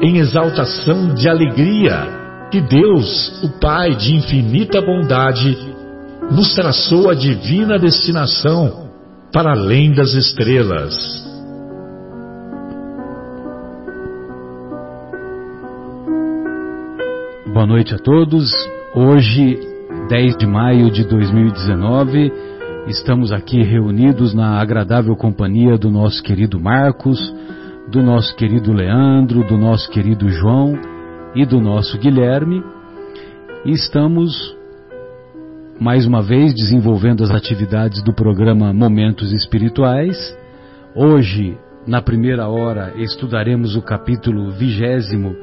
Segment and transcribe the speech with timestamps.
[0.00, 2.18] em exaltação de alegria
[2.50, 5.56] que Deus, o Pai de infinita bondade,
[6.30, 8.88] nos traçou a divina destinação
[9.32, 10.94] para além das estrelas.
[17.52, 18.52] Boa noite a todos.
[18.94, 19.58] Hoje
[20.08, 22.32] 10 de maio de 2019.
[22.86, 27.18] Estamos aqui reunidos na agradável companhia do nosso querido Marcos,
[27.90, 30.78] do nosso querido Leandro, do nosso querido João
[31.34, 32.62] e do nosso Guilherme.
[33.64, 34.54] E estamos
[35.80, 40.36] mais uma vez desenvolvendo as atividades do programa Momentos Espirituais.
[40.94, 45.34] Hoje, na primeira hora, estudaremos o capítulo vigésimo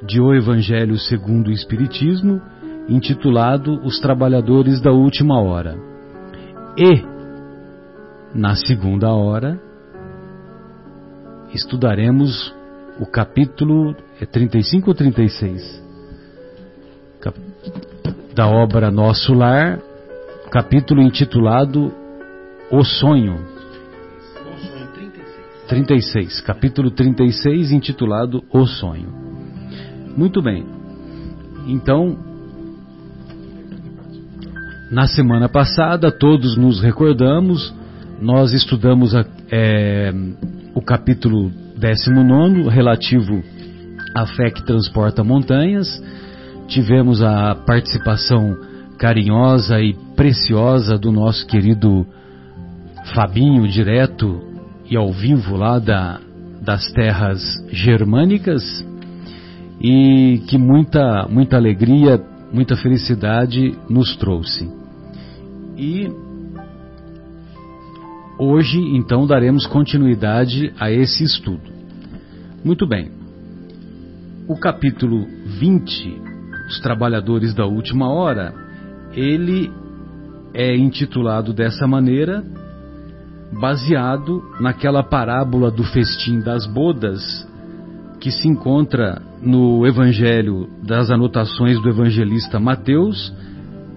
[0.00, 2.40] de O Evangelho segundo o Espiritismo
[2.88, 5.76] intitulado Os Trabalhadores da Última Hora.
[6.76, 7.02] E,
[8.32, 9.60] na segunda hora,
[11.54, 12.54] estudaremos
[13.00, 15.82] o capítulo é 35 ou 36?
[18.34, 19.80] Da obra Nosso Lar,
[20.50, 21.92] capítulo intitulado
[22.70, 23.46] O Sonho.
[25.68, 29.12] 36, capítulo 36, intitulado O Sonho.
[30.16, 30.66] Muito bem.
[31.66, 32.16] Então,
[34.90, 37.74] na semana passada, todos nos recordamos,
[38.20, 40.12] nós estudamos a, é,
[40.74, 43.42] o capítulo 19, relativo
[44.14, 45.88] à fé que transporta montanhas.
[46.68, 48.56] Tivemos a participação
[48.98, 52.06] carinhosa e preciosa do nosso querido
[53.14, 54.40] Fabinho, direto
[54.90, 56.20] e ao vivo lá da,
[56.60, 58.62] das terras germânicas,
[59.80, 62.20] e que muita, muita alegria,
[62.52, 64.68] muita felicidade nos trouxe.
[65.76, 66.10] E
[68.38, 71.70] hoje, então, daremos continuidade a esse estudo.
[72.64, 73.10] Muito bem.
[74.48, 76.22] O capítulo 20,
[76.68, 78.54] Os Trabalhadores da Última Hora,
[79.12, 79.70] ele
[80.54, 82.42] é intitulado dessa maneira,
[83.52, 87.46] baseado naquela parábola do festim das bodas
[88.20, 93.32] que se encontra no Evangelho das anotações do evangelista Mateus,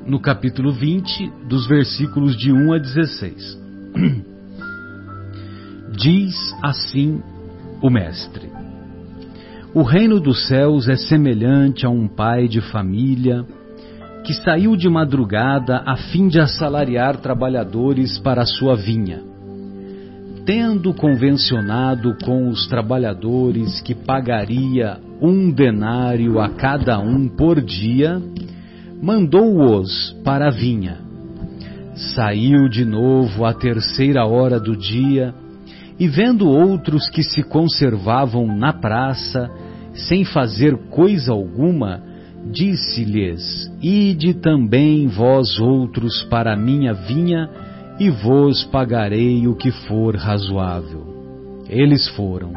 [0.05, 3.61] no capítulo 20, dos versículos de 1 a 16.
[6.01, 7.21] Diz assim
[7.79, 8.49] o Mestre:
[9.71, 13.45] O reino dos céus é semelhante a um pai de família
[14.25, 19.21] que saiu de madrugada a fim de assalariar trabalhadores para a sua vinha.
[20.43, 28.19] Tendo convencionado com os trabalhadores que pagaria um denário a cada um por dia,
[28.99, 30.97] mandou-os para a vinha.
[32.15, 35.31] Saiu de novo à terceira hora do dia,
[36.01, 39.51] e vendo outros que se conservavam na praça,
[39.93, 42.01] sem fazer coisa alguma,
[42.51, 47.47] disse-lhes: Ide também vós outros para minha vinha,
[47.99, 51.05] e vos pagarei o que for razoável.
[51.69, 52.51] Eles foram.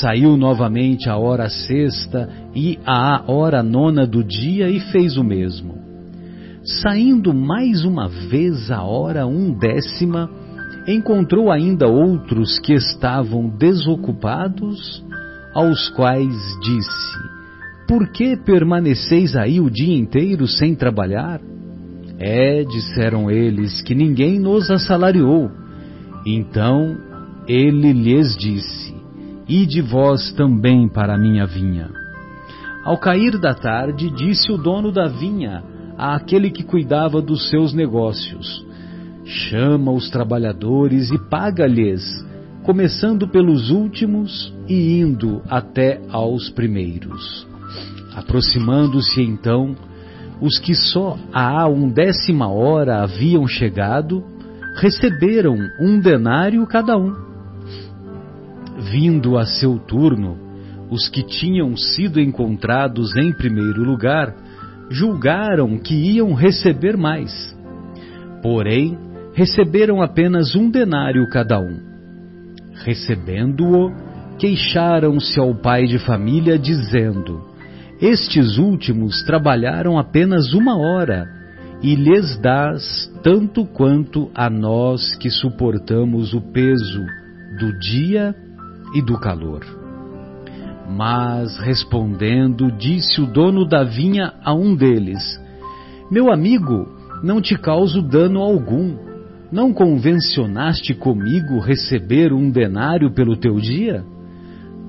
[0.00, 5.74] Saiu novamente a hora sexta e à hora nona do dia e fez o mesmo.
[6.64, 10.30] Saindo mais uma vez a hora undécima,
[10.86, 15.04] encontrou ainda outros que estavam desocupados,
[15.54, 17.18] aos quais disse:
[17.88, 21.40] Por que permaneceis aí o dia inteiro sem trabalhar?
[22.18, 25.50] É, disseram eles, que ninguém nos assalariou.
[26.24, 26.96] Então
[27.46, 28.94] ele lhes disse:
[29.48, 31.88] Ide vós também para a minha vinha.
[32.84, 35.62] Ao cair da tarde, disse o dono da vinha
[35.98, 38.65] àquele que cuidava dos seus negócios:
[39.26, 42.24] Chama os trabalhadores e paga-lhes,
[42.62, 47.44] começando pelos últimos e indo até aos primeiros.
[48.14, 49.74] Aproximando-se então,
[50.40, 54.22] os que só há um décima hora haviam chegado,
[54.76, 57.12] receberam um denário cada um.
[58.78, 60.38] Vindo a seu turno,
[60.88, 64.32] os que tinham sido encontrados em primeiro lugar
[64.88, 67.56] julgaram que iam receber mais.
[68.40, 68.96] Porém,
[69.36, 71.78] receberam apenas um denário cada um.
[72.72, 73.92] Recebendo-o,
[74.38, 77.42] queixaram-se ao pai de família, dizendo:
[78.00, 81.28] Estes últimos trabalharam apenas uma hora,
[81.82, 87.04] e lhes dás tanto quanto a nós que suportamos o peso
[87.58, 88.34] do dia
[88.94, 89.60] e do calor.
[90.88, 95.22] Mas, respondendo, disse o dono da vinha a um deles:
[96.10, 96.88] Meu amigo,
[97.22, 99.05] não te causo dano algum.
[99.50, 104.04] Não convencionaste comigo receber um denário pelo teu dia?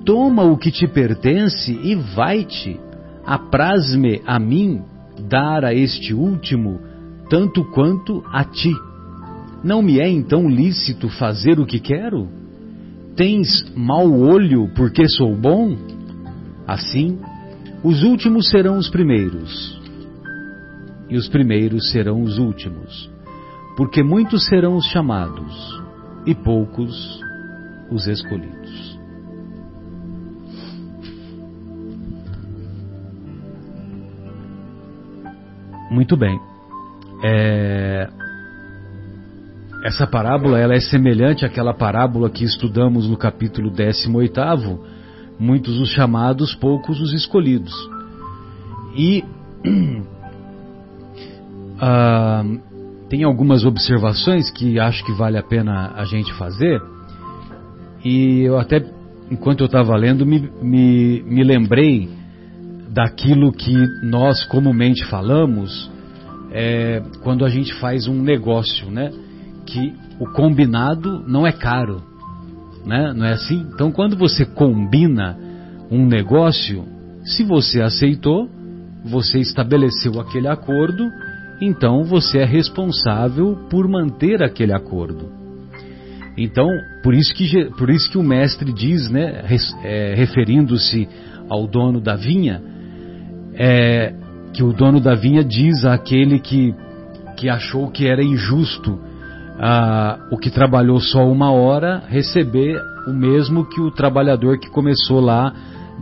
[0.04, 2.78] Toma o que te pertence e vai-te.
[3.24, 4.82] Apraz-me a mim
[5.28, 6.80] dar a este último
[7.28, 8.74] tanto quanto a ti.
[9.62, 12.28] Não me é então lícito fazer o que quero?
[13.14, 15.76] Tens mau olho porque sou bom?
[16.66, 17.18] Assim,
[17.82, 19.80] os últimos serão os primeiros,
[21.08, 23.10] e os primeiros serão os últimos,
[23.78, 25.80] porque muitos serão os chamados,
[26.26, 27.20] e poucos
[27.92, 28.98] os escolhidos.
[35.92, 36.40] Muito bem.
[37.22, 38.08] É,
[39.84, 44.80] essa parábola ela é semelhante àquela parábola que estudamos no capítulo 18,
[45.38, 47.72] muitos os chamados, poucos os escolhidos.
[48.96, 49.22] E
[51.80, 52.60] uh,
[53.08, 56.80] tem algumas observações que acho que vale a pena a gente fazer.
[58.04, 58.84] E eu até,
[59.30, 62.08] enquanto eu estava lendo, me, me, me lembrei
[62.90, 65.90] daquilo que nós comumente falamos
[66.50, 69.10] é, quando a gente faz um negócio, né?
[69.68, 72.02] que o combinado não é caro,
[72.86, 73.12] né?
[73.14, 73.66] Não é assim?
[73.74, 75.36] Então, quando você combina
[75.90, 76.84] um negócio,
[77.22, 78.48] se você aceitou,
[79.04, 81.04] você estabeleceu aquele acordo,
[81.60, 85.28] então você é responsável por manter aquele acordo.
[86.36, 86.68] Então,
[87.02, 89.44] por isso que, por isso que o mestre diz, né,
[89.82, 91.08] é, referindo-se
[91.48, 92.62] ao dono da vinha,
[93.54, 94.14] é,
[94.52, 96.72] que o dono da vinha diz àquele que,
[97.36, 98.98] que achou que era injusto
[99.58, 105.20] ah, o que trabalhou só uma hora receber o mesmo que o trabalhador que começou
[105.20, 105.52] lá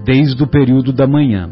[0.04, 1.48] desde o período da manhã.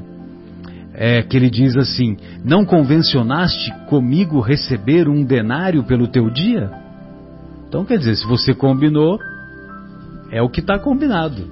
[0.95, 6.71] É que ele diz assim: Não convencionaste comigo receber um denário pelo teu dia?
[7.69, 9.19] Então quer dizer, se você combinou,
[10.31, 11.51] é o que está combinado.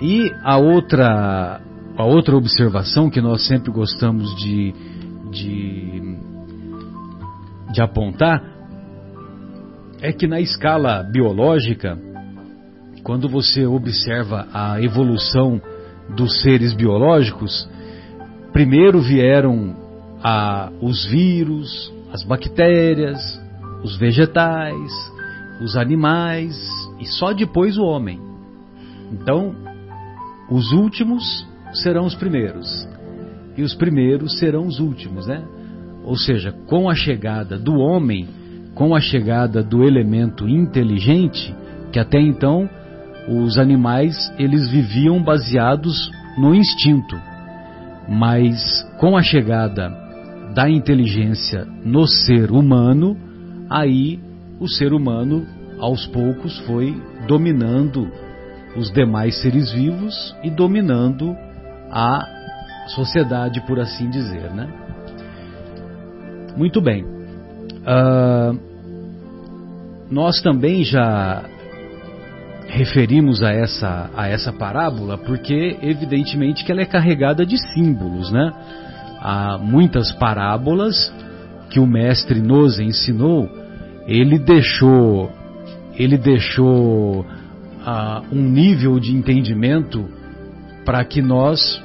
[0.00, 1.60] E a outra,
[1.96, 4.72] a outra observação que nós sempre gostamos de,
[5.30, 6.18] de
[7.72, 8.42] de apontar
[10.00, 11.98] é que na escala biológica,
[13.02, 15.60] quando você observa a evolução
[16.16, 17.68] dos seres biológicos,
[18.52, 19.74] primeiro vieram
[20.22, 23.40] a, os vírus, as bactérias,
[23.82, 24.92] os vegetais,
[25.62, 26.56] os animais
[27.00, 28.20] e só depois o homem.
[29.10, 29.54] Então,
[30.50, 32.86] os últimos serão os primeiros
[33.56, 35.42] e os primeiros serão os últimos, né?
[36.04, 38.28] Ou seja, com a chegada do homem,
[38.74, 41.54] com a chegada do elemento inteligente,
[41.92, 42.68] que até então
[43.28, 47.16] os animais eles viviam baseados no instinto,
[48.08, 49.90] mas com a chegada
[50.54, 53.16] da inteligência no ser humano,
[53.70, 54.20] aí
[54.60, 55.46] o ser humano
[55.78, 56.94] aos poucos foi
[57.26, 58.10] dominando
[58.76, 61.36] os demais seres vivos e dominando
[61.90, 62.26] a
[62.88, 64.68] sociedade, por assim dizer, né?
[66.56, 67.04] Muito bem.
[67.04, 68.58] Uh,
[70.10, 71.44] nós também já
[72.68, 78.52] referimos a essa, a essa parábola porque, evidentemente, que ela é carregada de símbolos, né?
[79.20, 81.12] Há muitas parábolas
[81.70, 83.48] que o mestre nos ensinou,
[84.06, 85.30] ele deixou,
[85.94, 90.08] ele deixou uh, um nível de entendimento
[90.84, 91.82] para que nós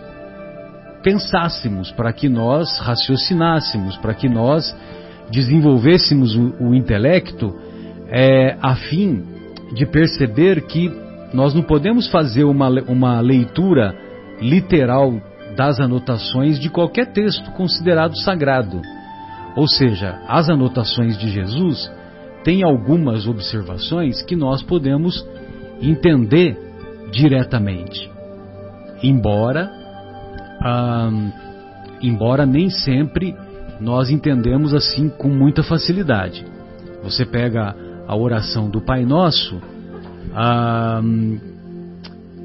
[1.03, 4.75] pensássemos, para que nós raciocinássemos, para que nós
[5.31, 7.55] desenvolvêssemos o, o intelecto
[8.09, 9.36] é, a fim
[9.73, 10.91] de perceber que
[11.33, 13.95] nós não podemos fazer uma, uma leitura
[14.41, 15.13] literal
[15.55, 18.81] das anotações de qualquer texto considerado sagrado.
[19.55, 21.91] Ou seja, as anotações de Jesus
[22.43, 25.25] têm algumas observações que nós podemos
[25.81, 26.57] entender
[27.11, 28.09] diretamente.
[29.01, 29.75] Embora
[32.01, 33.35] embora nem sempre
[33.79, 36.45] nós entendemos assim com muita facilidade.
[37.03, 37.75] Você pega
[38.07, 39.61] a oração do Pai Nosso,
[40.33, 41.01] ah,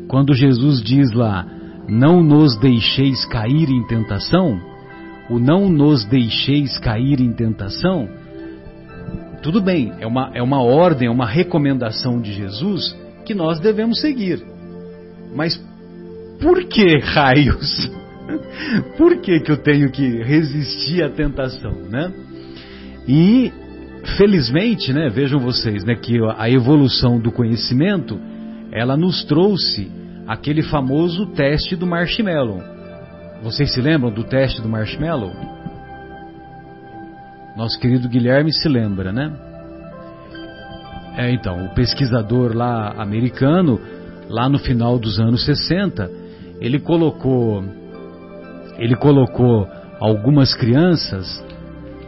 [0.09, 1.47] quando Jesus diz lá,
[1.89, 4.61] não nos deixeis cair em tentação,
[5.31, 8.09] o não nos deixeis cair em tentação,
[9.43, 14.01] tudo bem, é uma, é uma ordem, é uma recomendação de Jesus que nós devemos
[14.01, 14.43] seguir.
[15.35, 15.61] Mas
[16.41, 17.91] por que raios?
[18.97, 22.13] por que, que eu tenho que resistir à tentação, né?
[23.07, 23.53] E
[24.17, 28.19] felizmente, né, vejam vocês, né, que a evolução do conhecimento,
[28.73, 29.91] ela nos trouxe
[30.27, 32.63] aquele famoso teste do marshmallow.
[33.43, 35.33] Vocês se lembram do teste do marshmallow?
[37.57, 39.33] Nosso querido Guilherme se lembra, né?
[41.17, 43.79] É, então, o pesquisador lá americano,
[44.29, 46.11] lá no final dos anos 60,
[46.61, 47.63] ele colocou
[48.79, 49.69] ele colocou
[50.01, 51.45] algumas crianças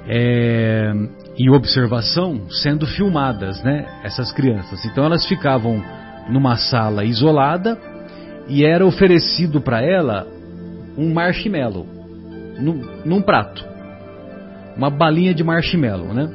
[0.09, 0.93] é,
[1.39, 3.87] em observação sendo filmadas, né?
[4.05, 4.85] Essas crianças.
[4.85, 5.83] Então elas ficavam
[6.29, 7.79] numa sala isolada
[8.49, 10.27] e era oferecido para ela
[10.97, 11.87] um marshmallow
[12.59, 13.65] num, num, prato,
[14.77, 16.31] uma balinha de marshmallow, né?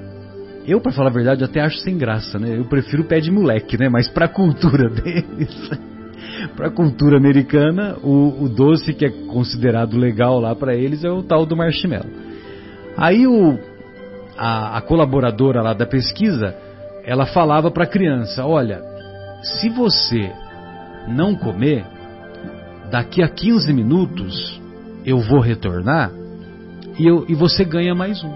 [0.67, 2.57] Eu, para falar a verdade, até acho sem graça, né?
[2.57, 3.89] Eu prefiro pé de moleque, né?
[3.89, 5.69] Mas para a cultura deles,
[6.55, 11.09] para a cultura americana, o, o, doce que é considerado legal lá para eles é
[11.09, 12.11] o tal do marshmallow.
[12.97, 13.57] Aí o,
[14.39, 16.55] a, a colaboradora lá da pesquisa,
[17.03, 18.81] ela falava para a criança: olha,
[19.43, 20.31] se você
[21.09, 21.85] não comer,
[22.89, 24.61] daqui a 15 minutos
[25.05, 26.11] eu vou retornar
[26.97, 28.33] e, eu, e você ganha mais um.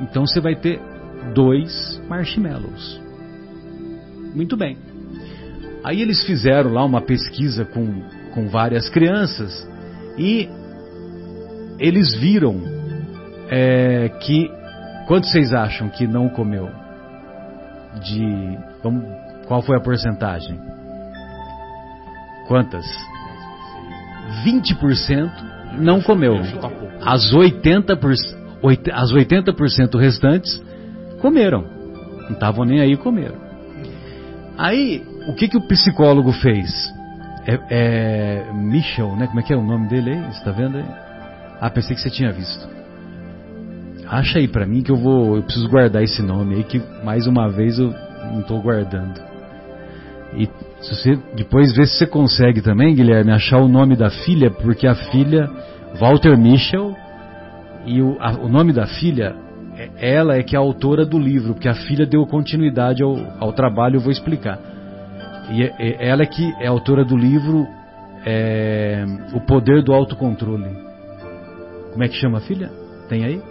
[0.00, 0.80] Então você vai ter
[1.34, 3.00] dois marshmallows.
[4.34, 4.78] Muito bem.
[5.82, 8.02] Aí eles fizeram lá uma pesquisa com,
[8.32, 9.68] com várias crianças
[10.16, 10.48] e
[11.80, 12.60] eles viram
[13.48, 14.59] é, que
[15.10, 16.70] Quanto vocês acham que não comeu?
[18.00, 18.56] De.
[18.80, 19.02] Vamos,
[19.48, 20.56] qual foi a porcentagem?
[22.46, 22.86] Quantas?
[24.44, 25.28] 20%
[25.80, 26.36] não comeu.
[27.04, 28.36] As 80%,
[28.92, 30.62] as 80% restantes
[31.20, 31.64] comeram.
[32.28, 33.34] Não estavam nem aí comeram.
[34.56, 36.70] Aí, o que, que o psicólogo fez?
[37.48, 39.26] É, é Michel, né?
[39.26, 40.20] Como é que é o nome dele aí?
[40.26, 40.86] Você está vendo aí?
[41.60, 42.79] Ah, pensei que você tinha visto.
[44.10, 47.28] Acha aí para mim que eu vou, eu preciso guardar esse nome aí que mais
[47.28, 47.94] uma vez eu
[48.32, 49.20] não estou guardando.
[50.36, 50.48] E
[50.80, 54.88] se você depois ver se você consegue também, Guilherme, achar o nome da filha, porque
[54.88, 55.48] a filha
[56.00, 56.92] Walter Michel
[57.86, 59.36] e o, a, o nome da filha,
[59.76, 63.16] é, ela é que é a autora do livro, porque a filha deu continuidade ao,
[63.38, 64.58] ao trabalho, eu vou explicar.
[65.52, 67.64] E é, é, ela é que é autora do livro
[68.26, 70.68] é, O Poder do Autocontrole.
[71.92, 72.70] Como é que chama a filha?
[73.08, 73.49] Tem aí?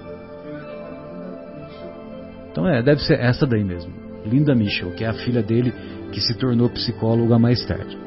[2.59, 3.93] Então é, deve ser essa daí mesmo.
[4.25, 5.73] Linda Michel, que é a filha dele
[6.11, 7.97] que se tornou psicóloga mais tarde.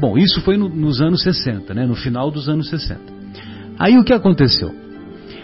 [0.00, 2.98] Bom, isso foi no, nos anos 60, né, no final dos anos 60.
[3.78, 4.74] Aí o que aconteceu?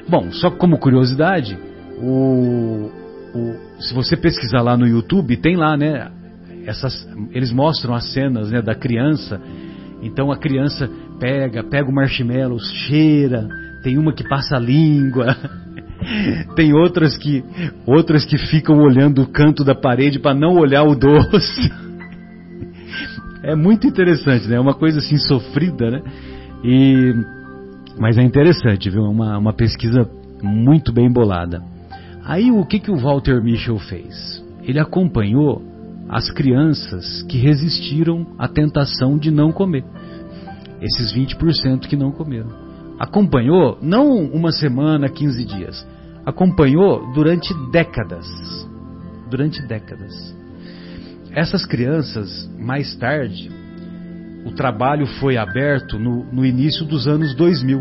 [0.08, 1.58] Bom, só como curiosidade,
[1.98, 2.90] o,
[3.34, 6.10] o, se você pesquisar lá no YouTube, tem lá, né?
[6.64, 9.38] Essas, eles mostram as cenas né, da criança.
[10.00, 13.46] Então a criança pega, pega o marshmallow, cheira,
[13.82, 15.36] tem uma que passa a língua,
[16.56, 17.44] Tem outras que
[17.86, 21.70] outras que ficam olhando o canto da parede para não olhar o doce.
[23.42, 24.56] É muito interessante, né?
[24.56, 26.02] É uma coisa assim sofrida, né?
[26.62, 27.14] E
[27.98, 29.02] mas é interessante, viu?
[29.02, 30.06] Uma, uma pesquisa
[30.42, 31.62] muito bem bolada.
[32.22, 34.44] Aí o que que o Walter Michel fez?
[34.62, 35.62] Ele acompanhou
[36.06, 39.84] as crianças que resistiram à tentação de não comer.
[40.82, 45.88] Esses 20% que não comeram acompanhou não uma semana, 15 dias,
[46.30, 48.26] acompanhou durante décadas.
[49.28, 50.34] Durante décadas.
[51.32, 53.50] Essas crianças, mais tarde,
[54.44, 57.80] o trabalho foi aberto no, no início dos anos 2000.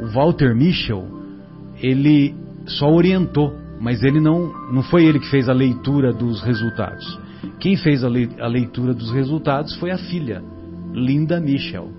[0.00, 1.04] O Walter Michel,
[1.82, 2.34] ele
[2.66, 7.18] só orientou, mas ele não, não foi ele que fez a leitura dos resultados.
[7.60, 10.42] Quem fez a, le, a leitura dos resultados foi a filha,
[10.92, 11.90] Linda Michel.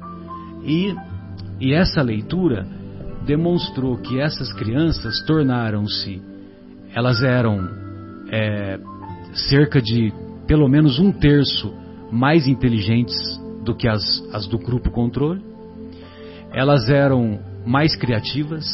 [0.64, 0.94] E
[1.60, 2.66] e essa leitura
[3.26, 6.22] demonstrou que essas crianças tornaram-se,
[6.94, 7.70] elas eram
[8.32, 8.80] é,
[9.34, 10.14] cerca de
[10.48, 11.74] pelo menos um terço
[12.12, 13.16] mais inteligentes
[13.64, 15.42] do que as, as do grupo controle,
[16.52, 18.66] elas eram mais criativas,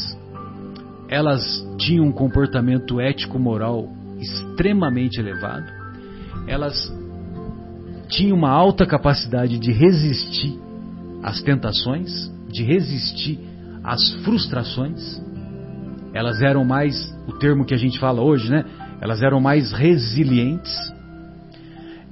[1.10, 1.44] elas
[1.78, 5.70] tinham um comportamento ético-moral extremamente elevado,
[6.48, 6.94] elas
[8.08, 10.58] tinham uma alta capacidade de resistir
[11.22, 13.40] às tentações, de resistir
[13.86, 15.22] as frustrações,
[16.12, 18.66] elas eram mais, o termo que a gente fala hoje, né?
[19.00, 20.74] Elas eram mais resilientes,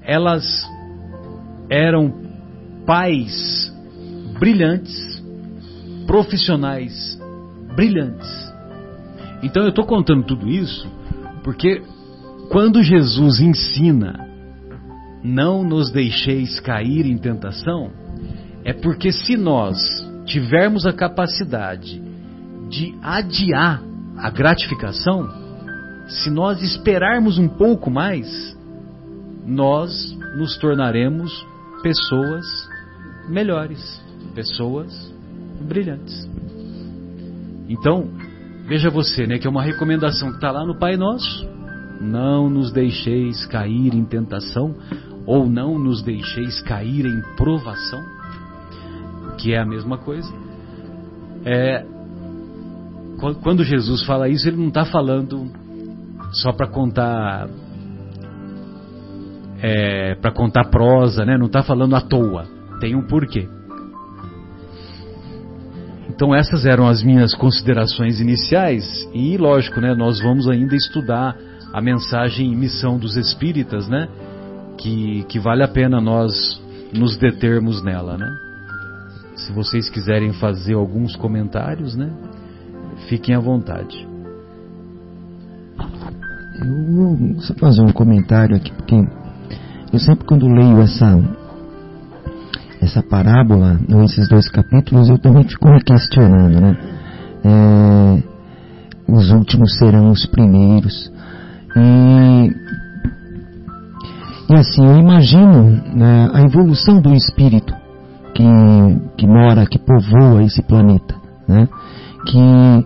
[0.03, 0.45] elas
[1.69, 2.13] eram
[2.85, 3.73] pais
[4.39, 5.23] brilhantes,
[6.05, 7.19] profissionais
[7.75, 8.53] brilhantes.
[9.41, 10.87] Então eu estou contando tudo isso
[11.43, 11.81] porque
[12.49, 14.27] quando Jesus ensina
[15.23, 17.91] não nos deixeis cair em tentação,
[18.63, 19.77] é porque se nós
[20.25, 22.01] tivermos a capacidade
[22.69, 23.81] de adiar
[24.17, 25.29] a gratificação,
[26.07, 28.57] se nós esperarmos um pouco mais,
[29.45, 31.45] nós nos tornaremos
[31.81, 32.45] pessoas
[33.27, 34.01] melhores,
[34.33, 35.13] pessoas
[35.61, 36.29] brilhantes.
[37.67, 38.09] Então,
[38.67, 41.47] veja você, né, que é uma recomendação que está lá no Pai Nosso.
[42.01, 44.75] Não nos deixeis cair em tentação,
[45.25, 48.03] ou não nos deixeis cair em provação,
[49.43, 50.33] que é a mesma coisa.
[51.45, 51.85] É,
[53.43, 55.51] quando Jesus fala isso, ele não está falando
[56.31, 57.49] só para contar
[59.61, 61.37] é, para contar prosa, né?
[61.37, 62.45] Não está falando à toa.
[62.79, 63.49] Tem um porquê.
[66.09, 69.93] Então essas eram as minhas considerações iniciais e lógico, né?
[69.93, 71.35] Nós vamos ainda estudar
[71.73, 74.07] a mensagem e missão dos espíritas, né?
[74.77, 76.61] Que, que vale a pena nós
[76.93, 78.42] nos determos nela, né?
[79.45, 82.09] Se vocês quiserem fazer alguns comentários, né?
[83.09, 84.07] Fiquem à vontade.
[86.61, 88.95] Eu vou só fazer um comentário aqui, porque
[89.91, 91.19] eu sempre quando leio essa
[92.81, 96.77] essa parábola, ou esses dois capítulos, eu também fico me questionando, né?
[97.43, 98.23] É,
[99.11, 101.11] os últimos serão os primeiros.
[101.75, 102.53] E,
[104.49, 107.82] e assim, eu imagino né, a evolução do espírito
[108.33, 108.43] que,
[109.17, 111.15] que mora, que povoa esse planeta,
[111.47, 111.67] né?
[112.25, 112.85] Que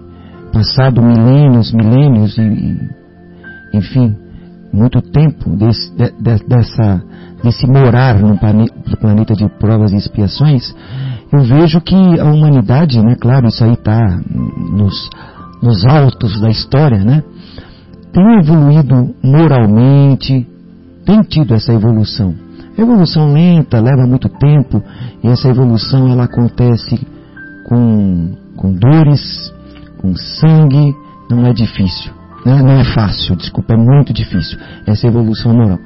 [0.51, 2.89] passado milênios, milênios e,
[3.73, 4.15] enfim,
[4.73, 7.03] muito tempo desse, de, de, dessa,
[7.43, 8.37] desse morar no
[8.99, 10.73] planeta de provas e expiações,
[11.31, 14.19] eu vejo que a humanidade, né, claro, isso aí está
[14.71, 15.09] nos,
[15.61, 17.23] nos altos da história, né,
[18.13, 20.47] tem evoluído moralmente,
[21.05, 22.46] tem tido essa evolução.
[22.81, 24.83] Evolução lenta, leva muito tempo,
[25.23, 26.99] e essa evolução ela acontece
[27.65, 29.53] com, com dores,
[29.97, 30.93] com sangue,
[31.29, 32.11] não é difícil.
[32.45, 32.61] Né?
[32.61, 35.79] Não é fácil, desculpa, é muito difícil essa evolução moral.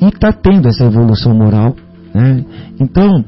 [0.00, 1.74] E está tendo essa evolução moral.
[2.14, 2.44] Né?
[2.78, 3.24] Então,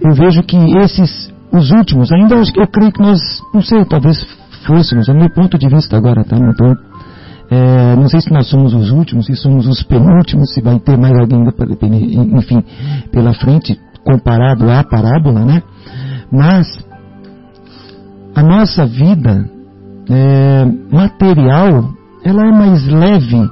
[0.00, 3.20] eu vejo que esses, os últimos, ainda eu creio que nós,
[3.54, 4.22] não sei, talvez
[4.66, 6.36] fôssemos, é meu ponto de vista agora, tá?
[6.38, 6.76] Não, tô,
[7.50, 10.96] é, não sei se nós somos os últimos, se somos os penúltimos, se vai ter
[10.96, 11.44] mais alguém,
[12.36, 12.62] enfim,
[13.12, 15.62] pela frente, comparado à parábola, né?
[16.32, 16.66] Mas
[18.34, 19.48] a nossa vida
[20.08, 21.90] é, material,
[22.24, 23.48] ela é mais leve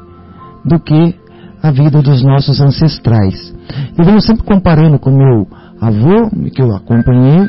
[0.65, 1.15] do que
[1.63, 3.55] a vida dos nossos ancestrais.
[3.97, 5.47] Eu venho sempre comparando com meu
[5.81, 7.49] avô, que eu acompanhei,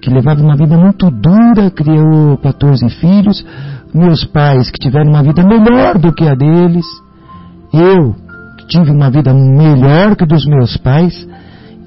[0.00, 3.44] que levava uma vida muito dura, criou 14 filhos,
[3.94, 6.86] meus pais que tiveram uma vida melhor do que a deles,
[7.72, 8.14] eu
[8.58, 11.26] que tive uma vida melhor que dos meus pais,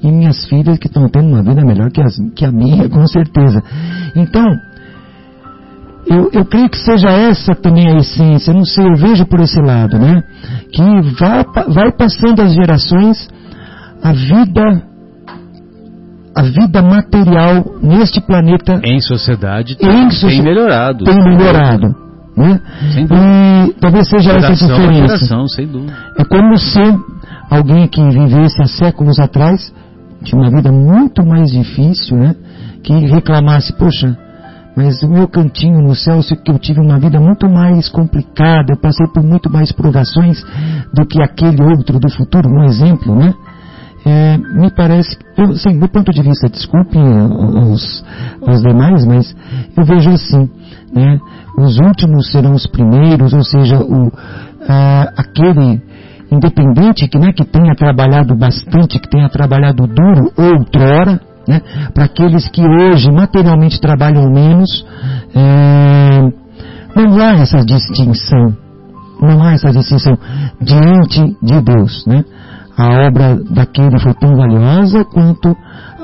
[0.02, 3.08] e minhas filhas que estão tendo uma vida melhor que, as, que a minha, com
[3.08, 3.64] certeza.
[4.16, 4.46] Então,
[6.06, 9.60] eu, eu creio que seja essa também a essência, não sei, eu vejo por esse
[9.60, 10.22] lado, né?
[10.72, 10.84] Que
[11.20, 13.28] vai, vai passando as gerações,
[14.04, 14.84] a vida,
[16.36, 18.82] a vida material neste planeta.
[18.84, 21.06] Em sociedade em tem melhorado.
[21.06, 21.96] Tem melhorado.
[22.36, 22.60] Né?
[22.94, 25.48] E talvez seja essa a diferença.
[25.48, 25.94] sem dúvida.
[26.20, 26.82] É como se
[27.50, 29.74] alguém que vivesse há séculos atrás
[30.24, 32.36] tinha uma vida muito mais difícil, né?
[32.84, 34.18] Que reclamasse, poxa,
[34.76, 38.78] mas o meu cantinho no céu, que eu tive uma vida muito mais complicada, eu
[38.78, 40.44] passei por muito mais provações
[40.94, 43.34] do que aquele outro do futuro, um exemplo, né?
[44.06, 47.02] É, me parece, eu, do ponto de vista, desculpem
[47.72, 48.06] os,
[48.42, 49.36] os demais, mas
[49.76, 50.48] eu vejo assim,
[50.94, 51.18] né?
[51.58, 54.12] Os últimos serão os primeiros, ou seja, o,
[55.18, 55.82] aquele
[56.32, 61.62] independente que, né, que tenha trabalhado bastante, que tenha trabalhado duro outrora, né?
[61.94, 64.86] Para aqueles que hoje materialmente trabalham menos,
[65.34, 66.22] é,
[66.96, 68.56] não há essa distinção,
[69.22, 70.18] não há essa distinção
[70.62, 72.24] diante de Deus, né?
[72.78, 75.56] A obra daquele foi tão valiosa quanto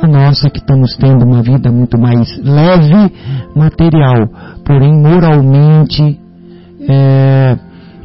[0.01, 3.13] a nossa que estamos tendo uma vida muito mais leve
[3.55, 4.27] material,
[4.65, 6.19] porém moralmente,
[6.89, 7.57] é,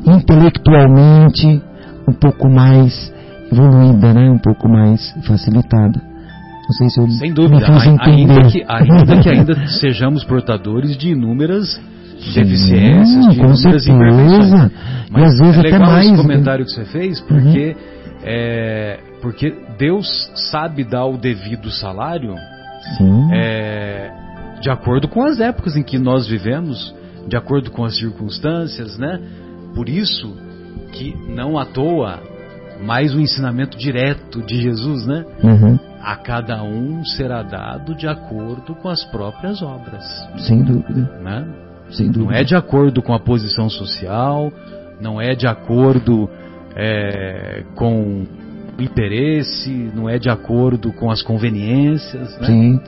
[0.04, 1.62] intelectualmente
[2.08, 3.12] um pouco mais
[3.50, 4.30] evoluída, né?
[4.30, 6.00] um pouco mais facilitada
[6.64, 7.66] Não sei se eu Sem dúvida,
[8.00, 11.80] ainda que, ainda que ainda sejamos portadores de inúmeras
[12.34, 14.72] deficiências, de inúmeras imperfeições.
[15.10, 18.05] Mas e às vezes é legal até mais, esse comentário que você fez, porque, uhum.
[18.26, 22.34] É, porque Deus sabe dar o devido salário
[23.32, 24.10] é,
[24.60, 26.92] de acordo com as épocas em que nós vivemos,
[27.28, 29.20] de acordo com as circunstâncias, né?
[29.74, 30.36] Por isso
[30.92, 32.20] que não à toa
[32.82, 35.24] mais o um ensinamento direto de Jesus, né?
[35.42, 35.78] Uhum.
[36.00, 40.04] A cada um será dado de acordo com as próprias obras.
[40.38, 41.00] Sem dúvida.
[41.22, 41.46] Né?
[41.90, 42.24] Sem dúvida.
[42.24, 44.52] Não é de acordo com a posição social,
[45.00, 46.28] não é de acordo
[46.76, 48.24] é, com
[48.78, 52.38] interesse, não é de acordo com as conveniências.
[52.38, 52.46] Né?
[52.46, 52.80] Sim.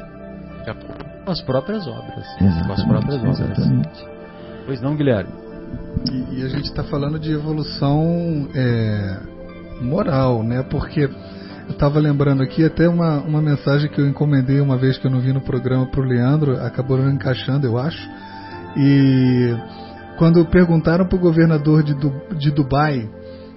[0.64, 2.26] De acordo com as próprias obras.
[2.40, 3.40] Exatamente, com as próprias obras.
[3.40, 4.06] Exatamente.
[4.64, 5.30] Pois não, Guilherme?
[6.10, 9.20] E, e a gente está falando de evolução é,
[9.82, 10.62] moral, né?
[10.62, 15.06] Porque eu estava lembrando aqui até uma, uma mensagem que eu encomendei uma vez que
[15.06, 18.08] eu não vi no programa para o Leandro, acabou não encaixando, eu acho.
[18.74, 19.54] E
[20.16, 21.94] quando perguntaram para o governador de,
[22.38, 23.06] de Dubai,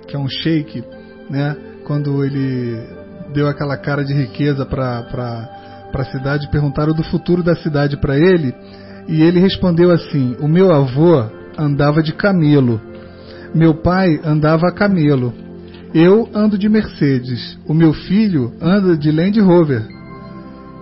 [0.08, 0.84] que é um sheik,
[1.30, 1.56] né?
[1.86, 2.78] Quando ele
[3.34, 8.54] deu aquela cara de riqueza para a cidade, perguntaram do futuro da cidade para ele,
[9.08, 11.24] e ele respondeu assim: O meu avô
[11.58, 12.80] andava de camelo,
[13.54, 15.34] meu pai andava a camelo,
[15.94, 20.02] eu ando de Mercedes, o meu filho anda de Land Rover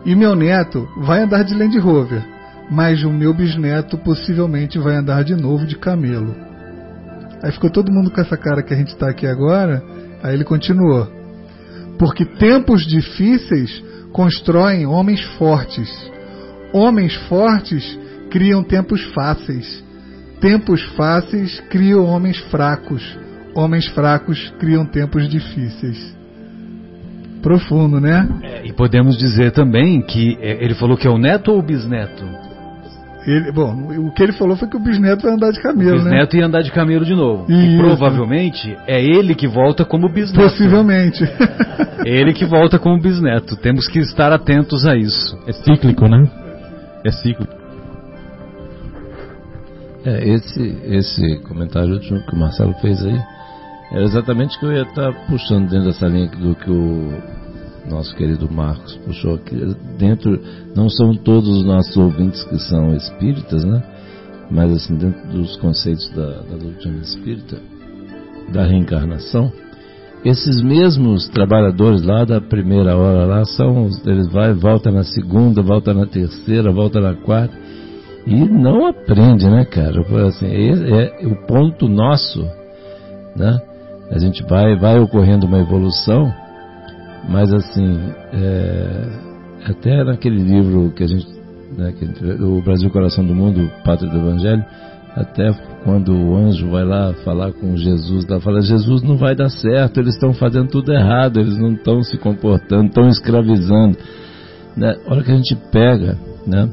[0.06, 2.24] e meu neto vai andar de Land Rover,
[2.72, 6.49] mas o meu bisneto possivelmente vai andar de novo de camelo.
[7.44, 9.84] Aí ficou todo mundo com essa cara que a gente está aqui agora.
[10.24, 11.08] Aí ele continuou:
[11.98, 15.90] Porque tempos difíceis constroem homens fortes.
[16.74, 17.98] Homens fortes
[18.30, 19.84] criam tempos fáceis.
[20.40, 23.18] Tempos fáceis criam homens fracos
[23.54, 26.18] homens fracos criam tempos difíceis.
[27.42, 28.28] Profundo, né?
[28.44, 31.64] É, e podemos dizer também que é, ele falou que é o neto ou o
[31.64, 32.24] bisneto?
[33.26, 33.74] Ele, bom,
[34.08, 36.42] o que ele falou foi que o bisneto vai andar de camelo, o bisneto né?
[36.42, 37.52] ia andar de camelo de novo.
[37.52, 40.42] E provavelmente é ele que volta como bisneto.
[40.42, 41.24] Possivelmente.
[42.06, 43.58] ele que volta como bisneto.
[43.58, 45.38] Temos que estar atentos a isso.
[45.46, 46.28] É cíclico, né?
[47.04, 47.60] É cíclico.
[50.06, 53.20] É, esse, esse comentário que o Marcelo fez aí
[53.92, 57.39] era exatamente o que eu ia estar puxando dentro dessa linha do que o
[57.88, 59.56] nosso querido Marcos puxou aqui.
[59.98, 60.42] Dentro,
[60.76, 63.84] não são todos os nossos ouvintes que são espíritas, né?
[64.50, 67.58] Mas assim, dentro dos conceitos da, da doutrina espírita,
[68.52, 69.52] da reencarnação,
[70.26, 75.94] esses mesmos trabalhadores lá da primeira hora lá são, eles vai, volta na segunda, volta
[75.94, 77.56] na terceira, volta na quarta
[78.26, 80.02] e não aprende, né, cara?
[80.28, 82.44] Assim, é, é o ponto nosso,
[83.36, 83.60] né?
[84.12, 86.34] A gente vai, vai ocorrendo uma evolução,
[87.28, 88.00] mas assim,
[88.34, 91.28] é, até naquele livro que a gente,
[91.78, 92.06] né, que,
[92.44, 94.64] o Brasil Coração do Mundo, Pátria do Evangelho,
[95.16, 95.52] até
[95.84, 100.00] quando o anjo vai lá falar com Jesus, ela fala, Jesus não vai dar certo,
[100.00, 103.98] eles estão fazendo tudo errado, eles não estão se comportando, estão escravizando.
[104.78, 104.96] Né?
[105.06, 106.70] A hora que a gente pega, né?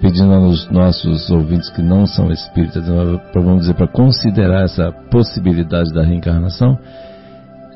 [0.00, 5.92] pedindo aos nossos ouvintes que não são espíritas, para vamos dizer, para considerar essa possibilidade
[5.92, 6.78] da reencarnação,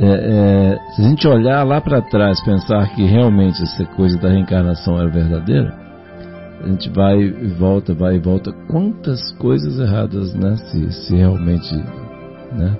[0.00, 4.28] é, é, se a gente olhar lá para trás, pensar que realmente essa coisa da
[4.28, 5.72] reencarnação é verdadeira,
[6.62, 8.50] a gente vai e volta, vai e volta.
[8.68, 10.56] Quantas coisas erradas, né?
[10.56, 11.74] Se, se realmente,
[12.52, 12.76] né?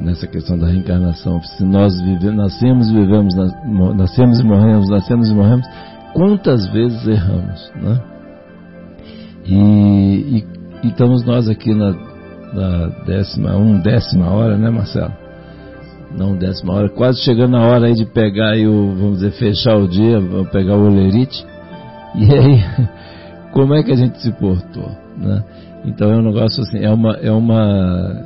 [0.00, 3.34] Nessa questão da reencarnação, se nós vivemos, nascemos e vivemos,
[3.96, 5.66] nascemos e morremos, nascemos e morremos,
[6.14, 8.00] quantas vezes erramos, né?
[9.46, 10.46] E, e,
[10.84, 11.92] e estamos nós aqui na,
[12.52, 15.29] na décima, um décima hora, né, Marcelo?
[16.16, 19.76] Não décima hora, quase chegando a hora aí de pegar aí o, vamos dizer, fechar
[19.76, 20.18] o dia,
[20.50, 21.46] pegar o olerite.
[22.14, 22.64] E aí,
[23.52, 25.44] como é que a gente se portou, né?
[25.84, 28.24] Então é um negócio assim, é uma, é uma,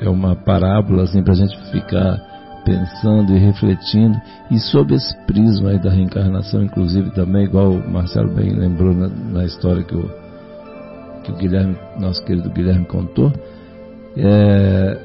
[0.00, 2.18] é uma parábola assim para a gente ficar
[2.64, 4.16] pensando e refletindo
[4.50, 9.08] e sob esse prisma aí da reencarnação, inclusive também, igual o Marcelo bem lembrou na,
[9.08, 10.10] na história que o
[11.22, 13.32] que o Guilherme, nosso querido Guilherme contou,
[14.16, 14.98] é,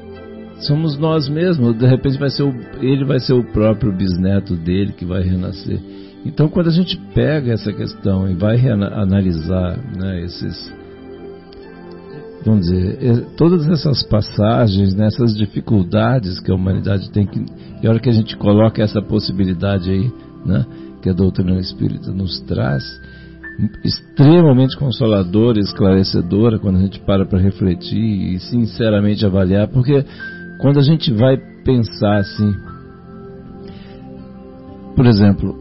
[0.60, 1.76] somos nós mesmos.
[1.76, 5.80] De repente vai ser o, ele vai ser o próprio bisneto dele que vai renascer.
[6.24, 10.74] Então, quando a gente pega essa questão e vai analisar né, esses,
[12.44, 17.44] vamos dizer, todas essas passagens, nessas né, dificuldades que a humanidade tem que,
[17.80, 20.10] e a hora que a gente coloca essa possibilidade aí,
[20.44, 20.66] né,
[21.00, 22.82] que a doutrina espírita nos traz,
[23.84, 30.04] extremamente consoladora, esclarecedora quando a gente para para refletir e sinceramente avaliar, porque
[30.58, 32.54] quando a gente vai pensar assim,
[34.94, 35.56] por exemplo,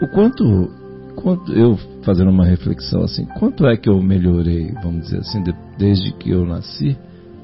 [0.00, 0.70] o quanto,
[1.16, 5.54] quanto eu fazendo uma reflexão assim, quanto é que eu melhorei, vamos dizer assim, de,
[5.78, 6.96] desde que eu nasci,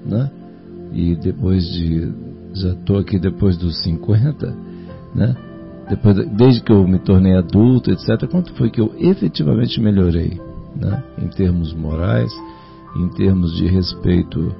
[0.05, 0.31] né?
[0.93, 2.13] E depois de
[2.55, 4.57] já estou aqui depois dos 50,
[5.15, 5.37] né?
[5.89, 8.27] Depois, desde que eu me tornei adulto, etc.
[8.31, 10.41] Quanto foi que eu efetivamente melhorei,
[10.77, 11.03] né?
[11.19, 12.31] Em termos morais,
[12.97, 14.55] em termos de respeito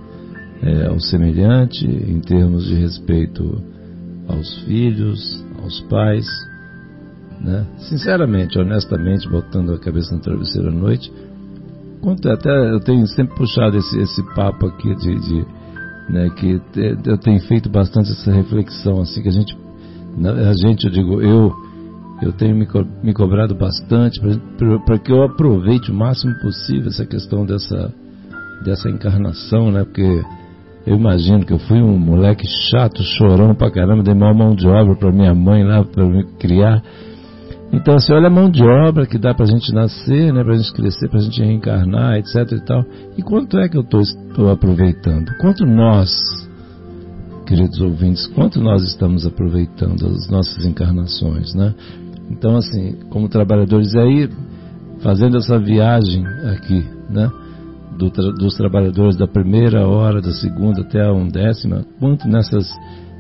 [0.63, 3.63] é, ao semelhante, em termos de respeito
[4.29, 6.27] aos filhos, aos pais,
[7.41, 7.65] né?
[7.79, 11.11] Sinceramente, honestamente, botando a cabeça no travesseiro à noite,
[12.01, 15.47] quanto até eu tenho sempre puxado esse, esse papo aqui de, de
[16.09, 16.61] né, que
[17.05, 19.57] eu tenho feito bastante essa reflexão, assim que a gente,
[20.25, 21.53] a gente, eu digo, eu,
[22.23, 24.21] eu tenho me, co me cobrado bastante
[24.87, 27.93] para que eu aproveite o máximo possível essa questão dessa,
[28.65, 30.23] dessa encarnação, né, porque
[30.87, 34.67] eu imagino que eu fui um moleque chato, chorão pra caramba, dei mal mão de
[34.67, 36.83] obra para minha mãe lá, para me criar.
[37.73, 40.55] Então, assim, olha a mão de obra que dá para a gente nascer, né, para
[40.55, 42.85] a gente crescer, para a gente reencarnar, etc e tal.
[43.17, 45.31] E quanto é que eu estou aproveitando?
[45.39, 46.11] Quanto nós,
[47.47, 51.75] queridos ouvintes, quanto nós estamos aproveitando as nossas encarnações, né?
[52.31, 54.31] Então, assim, como trabalhadores, aí,
[55.01, 57.31] fazendo essa viagem aqui, né?
[57.99, 62.73] Do, dos trabalhadores da primeira hora, da segunda até a undécima, quanto nessas,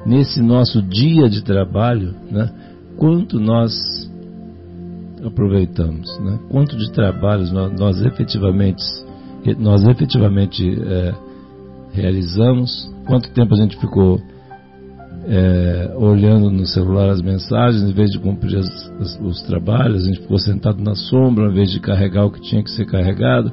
[0.07, 2.49] nesse nosso dia de trabalho, né?
[2.97, 3.73] Quanto nós
[5.25, 6.39] aproveitamos, né?
[6.49, 8.83] Quanto de trabalhos nós, nós efetivamente
[9.59, 11.15] nós efetivamente é,
[11.93, 12.91] realizamos?
[13.07, 14.21] Quanto tempo a gente ficou
[15.27, 20.03] é, olhando no celular as mensagens em vez de cumprir as, as, os trabalhos?
[20.03, 22.87] A gente ficou sentado na sombra em vez de carregar o que tinha que ser
[22.87, 23.53] carregado?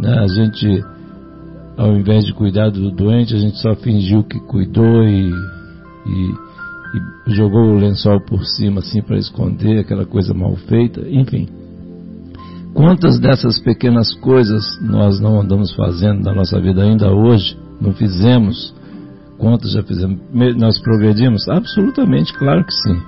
[0.00, 0.18] Né?
[0.18, 0.84] A gente,
[1.76, 5.30] ao invés de cuidar do doente, a gente só fingiu que cuidou e,
[6.06, 6.52] e
[6.92, 11.48] e jogou o lençol por cima assim para esconder aquela coisa mal feita, enfim.
[12.74, 17.56] Quantas dessas pequenas coisas nós não andamos fazendo na nossa vida ainda hoje?
[17.80, 18.74] Não fizemos?
[19.38, 20.20] Quantas já fizemos?
[20.56, 21.48] Nós progredimos?
[21.48, 23.02] Absolutamente, claro que sim.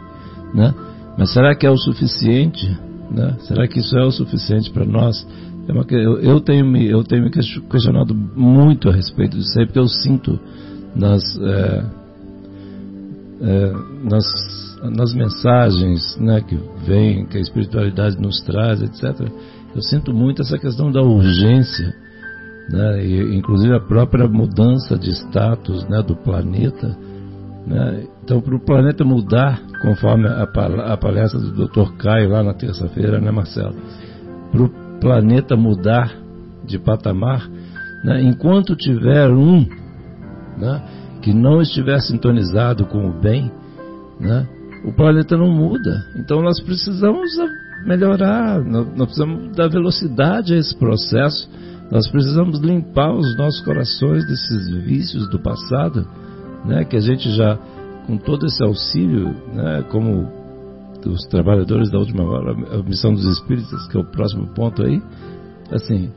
[0.55, 0.75] Né?
[1.17, 2.67] Mas será que é o suficiente?
[3.11, 3.37] Né?
[3.41, 5.27] Será que isso é o suficiente para nós?
[5.67, 9.89] É eu, tenho me, eu tenho me questionado muito a respeito disso aí, porque eu
[9.89, 10.39] sinto
[10.95, 11.23] nas.
[11.41, 12.05] É,
[13.41, 13.73] é,
[14.05, 14.25] nas,
[14.83, 19.29] nas mensagens né, que vem, que a espiritualidade nos traz, etc.,
[19.75, 21.95] eu sinto muito essa questão da urgência,
[22.71, 26.97] né, e, inclusive a própria mudança de status né, do planeta.
[27.67, 31.93] Né, então, para o planeta mudar, conforme a, a palestra do Dr.
[31.99, 33.75] Caio lá na terça-feira, né, Marcelo?
[34.53, 34.63] Para
[35.05, 36.17] planeta mudar
[36.65, 37.47] de patamar,
[38.03, 39.67] né, enquanto tiver um
[40.57, 40.83] né,
[41.21, 43.53] que não estiver sintonizado com o bem,
[44.19, 44.49] né,
[44.83, 46.03] o planeta não muda.
[46.17, 47.31] Então nós precisamos
[47.85, 51.51] melhorar, nós precisamos dar velocidade a esse processo,
[51.93, 56.09] nós precisamos limpar os nossos corações desses vícios do passado,
[56.65, 57.59] né, que a gente já,
[58.07, 60.44] com todo esse auxílio, né, como
[61.09, 65.01] os trabalhadores da última hora, a missão dos espíritas, que é o próximo ponto aí,
[65.71, 66.11] assim,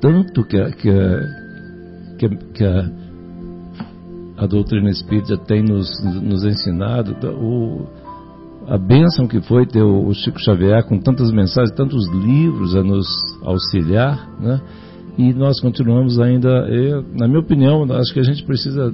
[0.00, 0.90] tanto que, que,
[2.18, 3.04] que, que a
[4.36, 5.88] a doutrina espírita tem nos,
[6.22, 7.86] nos ensinado, o,
[8.66, 13.06] a bênção que foi ter o, Chico Xavier com tantas mensagens, tantos livros a nos
[13.42, 14.60] auxiliar, né?
[15.16, 18.92] E nós continuamos ainda, eu, na minha opinião, acho que a gente precisa,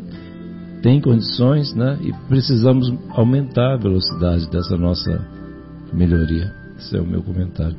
[0.83, 1.99] tem condições, né?
[2.01, 5.21] E precisamos aumentar a velocidade dessa nossa
[5.93, 6.53] melhoria.
[6.79, 7.77] Esse é o meu comentário.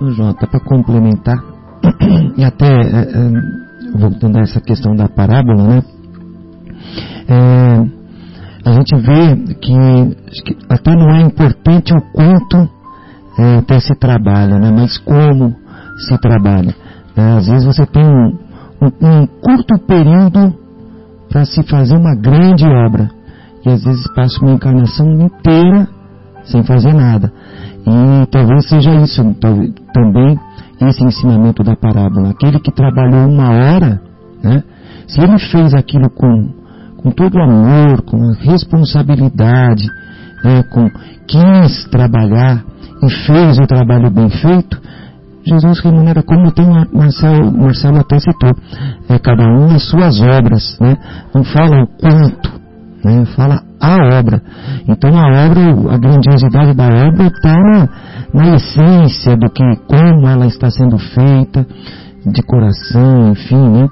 [0.00, 1.42] Ô, João, para complementar,
[2.36, 5.82] e até é, é voltando a essa questão da parábola, né?
[7.28, 12.68] É, a gente vê que, que, até não é importante o quanto
[13.38, 14.70] é, até se trabalha, né?
[14.70, 15.54] Mas como
[15.98, 16.74] se trabalha.
[17.16, 18.36] É, às vezes você tem um,
[18.82, 20.65] um curto período
[21.36, 23.10] para se fazer uma grande obra.
[23.62, 25.86] E às vezes passa uma encarnação inteira
[26.44, 27.30] sem fazer nada.
[27.86, 29.22] E talvez seja isso
[29.92, 30.40] também
[30.80, 32.30] esse ensinamento da parábola.
[32.30, 34.00] Aquele que trabalhou uma hora,
[34.42, 34.62] né,
[35.06, 36.54] se ele fez aquilo com,
[36.96, 39.86] com todo amor, com responsabilidade,
[40.42, 40.88] né, com
[41.28, 42.64] quis trabalhar
[43.02, 44.80] e fez o trabalho bem feito,
[45.46, 48.50] Jesus remunera como tem Marcelo, Marcelo até citou,
[49.08, 50.96] é, cada um as suas obras, né?
[51.34, 52.52] não fala o quanto,
[53.04, 53.24] né?
[53.36, 54.42] fala a obra.
[54.88, 57.88] Então a obra, a grandiosidade da obra está na,
[58.34, 61.66] na essência do que, como ela está sendo feita,
[62.26, 63.88] de coração, enfim, né?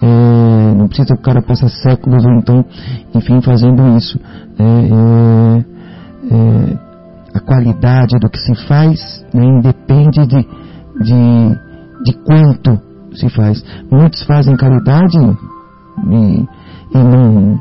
[0.00, 2.64] É, não precisa o cara passar séculos ou então,
[3.14, 4.20] enfim, fazendo isso.
[4.58, 4.64] É,
[6.32, 6.88] é, é
[7.34, 10.46] a qualidade do que se faz né, independe de,
[11.00, 11.58] de,
[12.04, 12.80] de quanto
[13.14, 13.64] se faz.
[13.90, 16.48] Muitos fazem caridade e,
[16.94, 17.60] e não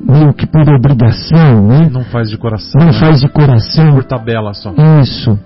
[0.00, 1.88] meio que por obrigação, né?
[1.90, 2.80] Não faz de coração.
[2.80, 3.00] Não né?
[3.00, 3.94] faz de coração.
[3.94, 4.72] Por tabela só.
[5.02, 5.38] Isso.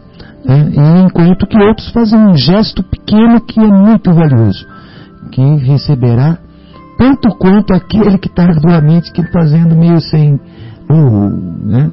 [0.45, 0.73] Né?
[0.73, 4.67] E enquanto que outros fazem um gesto pequeno que é muito valioso,
[5.31, 6.39] que receberá
[6.99, 11.31] tanto quanto aquele que está arduamente que fazendo meio sem, uh,
[11.65, 11.91] né?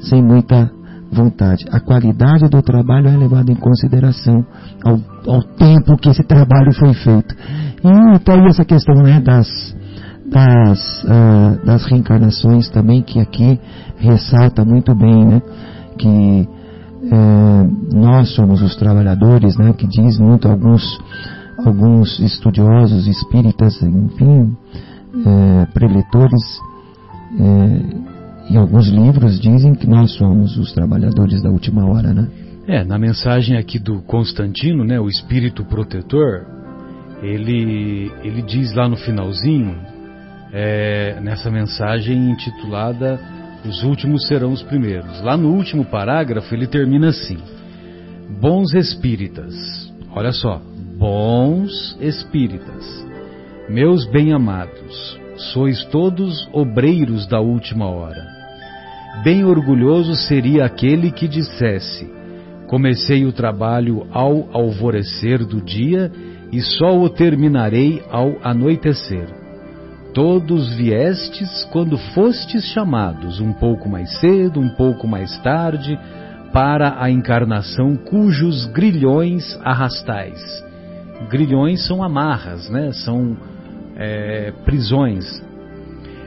[0.00, 0.70] sem muita
[1.12, 1.64] vontade.
[1.70, 4.44] A qualidade do trabalho é levada em consideração
[4.84, 7.34] ao, ao tempo que esse trabalho foi feito.
[7.82, 9.48] E está aí essa questão né, das,
[10.26, 13.58] das, uh, das reencarnações também, que aqui
[13.96, 15.42] ressalta muito bem, né?
[15.98, 16.48] Que
[17.04, 19.72] uh, nós somos os trabalhadores, né?
[19.72, 20.82] Que diz muito alguns,
[21.66, 24.56] alguns estudiosos espíritas, enfim,
[25.14, 26.60] uh, preletores,
[28.50, 32.28] em alguns livros dizem que nós somos os trabalhadores da última hora, né?
[32.66, 36.46] É, na mensagem aqui do Constantino, né, o espírito protetor,
[37.22, 39.76] ele, ele diz lá no finalzinho,
[40.52, 43.20] é, nessa mensagem intitulada
[43.64, 45.20] Os últimos serão os primeiros.
[45.22, 47.38] Lá no último parágrafo ele termina assim:
[48.40, 49.54] Bons espíritas,
[50.14, 50.60] olha só,
[50.98, 53.06] bons espíritas,
[53.68, 55.18] meus bem-amados,
[55.52, 58.29] sois todos obreiros da última hora.
[59.22, 62.10] Bem orgulhoso seria aquele que dissesse:
[62.66, 66.10] Comecei o trabalho ao alvorecer do dia
[66.52, 69.26] e só o terminarei ao anoitecer.
[70.14, 75.98] Todos viestes quando fostes chamados, um pouco mais cedo, um pouco mais tarde,
[76.52, 80.40] para a encarnação cujos grilhões arrastais.
[81.28, 82.90] Grilhões são amarras, né?
[82.92, 83.36] São
[83.96, 85.42] é, prisões.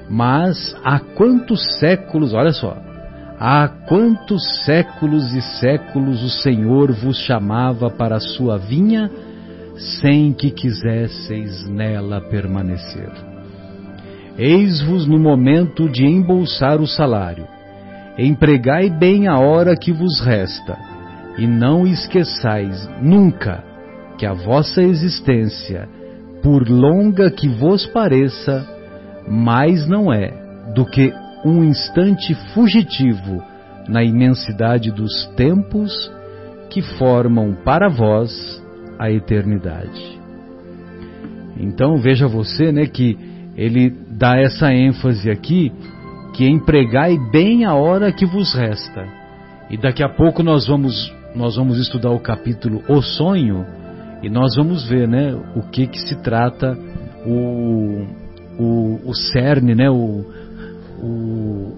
[0.10, 2.78] Mas há quantos séculos, olha só,
[3.40, 9.10] há quantos séculos e séculos o Senhor vos chamava para a sua vinha,
[10.02, 13.12] sem que quisesseis nela permanecer.
[14.38, 17.48] Eis-vos no momento de embolsar o salário.
[18.18, 20.78] Empregai bem a hora que vos resta,
[21.38, 23.64] e não esqueçais nunca
[24.18, 25.88] que a vossa existência,
[26.42, 28.73] por longa que vos pareça,
[29.28, 30.32] mais não é
[30.74, 31.14] do que
[31.46, 33.44] um instante fugitivo
[33.88, 36.12] na imensidade dos tempos
[36.70, 38.62] que formam para vós
[38.98, 40.20] a eternidade.
[41.58, 43.18] Então veja você, né, que
[43.56, 45.72] ele dá essa ênfase aqui
[46.34, 49.06] que empregai bem a hora que vos resta.
[49.70, 53.66] E daqui a pouco nós vamos nós vamos estudar o capítulo O Sonho
[54.22, 56.78] e nós vamos ver, né, o que que se trata
[57.26, 58.06] o
[58.60, 60.26] o, o cerne, né, o,
[61.02, 61.78] o,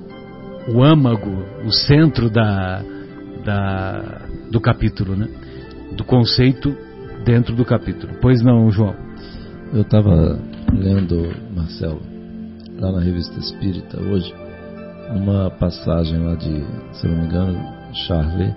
[0.74, 1.32] o âmago,
[1.66, 2.82] o centro da,
[3.44, 5.28] da, do capítulo, né,
[5.96, 6.76] do conceito
[7.24, 8.14] dentro do capítulo.
[8.22, 8.96] Pois não, João?
[9.74, 10.40] Eu estava
[10.74, 12.02] lendo, Marcelo,
[12.80, 14.34] lá na revista Espírita hoje,
[15.10, 17.60] uma passagem lá de, se não me engano,
[17.94, 18.56] Charlet,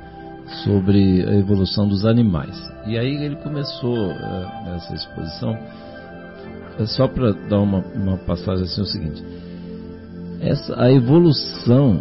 [0.64, 2.56] sobre a evolução dos animais.
[2.86, 5.56] E aí ele começou uh, essa exposição,
[6.86, 9.24] só para dar uma, uma passagem assim, é o seguinte,
[10.40, 11.94] essa, a evolução,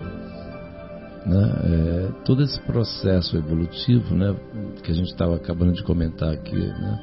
[1.25, 4.35] né, é, todo esse processo evolutivo, né,
[4.83, 6.99] que a gente estava acabando de comentar aqui, né,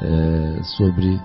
[0.00, 1.18] é, sobre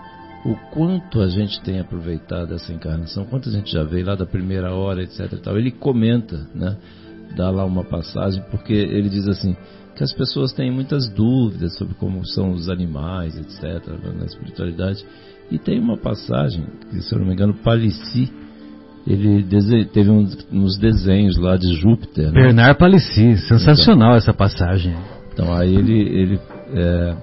[0.45, 4.25] o quanto a gente tem aproveitado essa encarnação, quanto a gente já veio lá da
[4.25, 5.39] primeira hora, etc.
[5.41, 5.57] Tal.
[5.57, 6.77] Ele comenta, né,
[7.35, 9.55] dá lá uma passagem, porque ele diz assim,
[9.95, 15.05] que as pessoas têm muitas dúvidas sobre como são os animais, etc., na espiritualidade.
[15.51, 18.31] E tem uma passagem, que se eu não me engano, Palissy,
[19.05, 19.43] ele
[19.85, 22.31] teve uns, uns, desenhos lá de Júpiter.
[22.31, 22.43] Né?
[22.43, 24.95] Bernard Palissy, sensacional então, essa passagem.
[25.33, 26.39] Então aí ele, ele
[26.73, 27.15] é,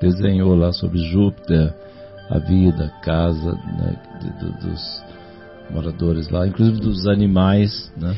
[0.00, 1.74] desenhou lá sobre Júpiter,
[2.30, 5.04] a vida, a casa né, de, de, dos
[5.70, 8.16] moradores lá, inclusive dos animais, né?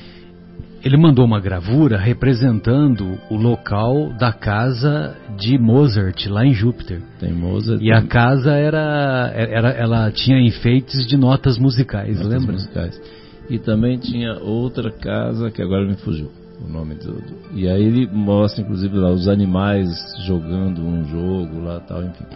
[0.85, 7.01] Ele mandou uma gravura representando o local da casa de Mozart lá em Júpiter.
[7.18, 7.80] Tem Mozart.
[7.80, 12.53] E a casa era, era, ela tinha enfeites de notas musicais, notas lembra?
[12.53, 13.01] Musicais.
[13.49, 16.30] E também tinha outra casa que agora me fugiu
[16.62, 19.89] o nome do, do, E aí ele mostra inclusive lá os animais
[20.26, 22.26] jogando um jogo lá tal, enfim.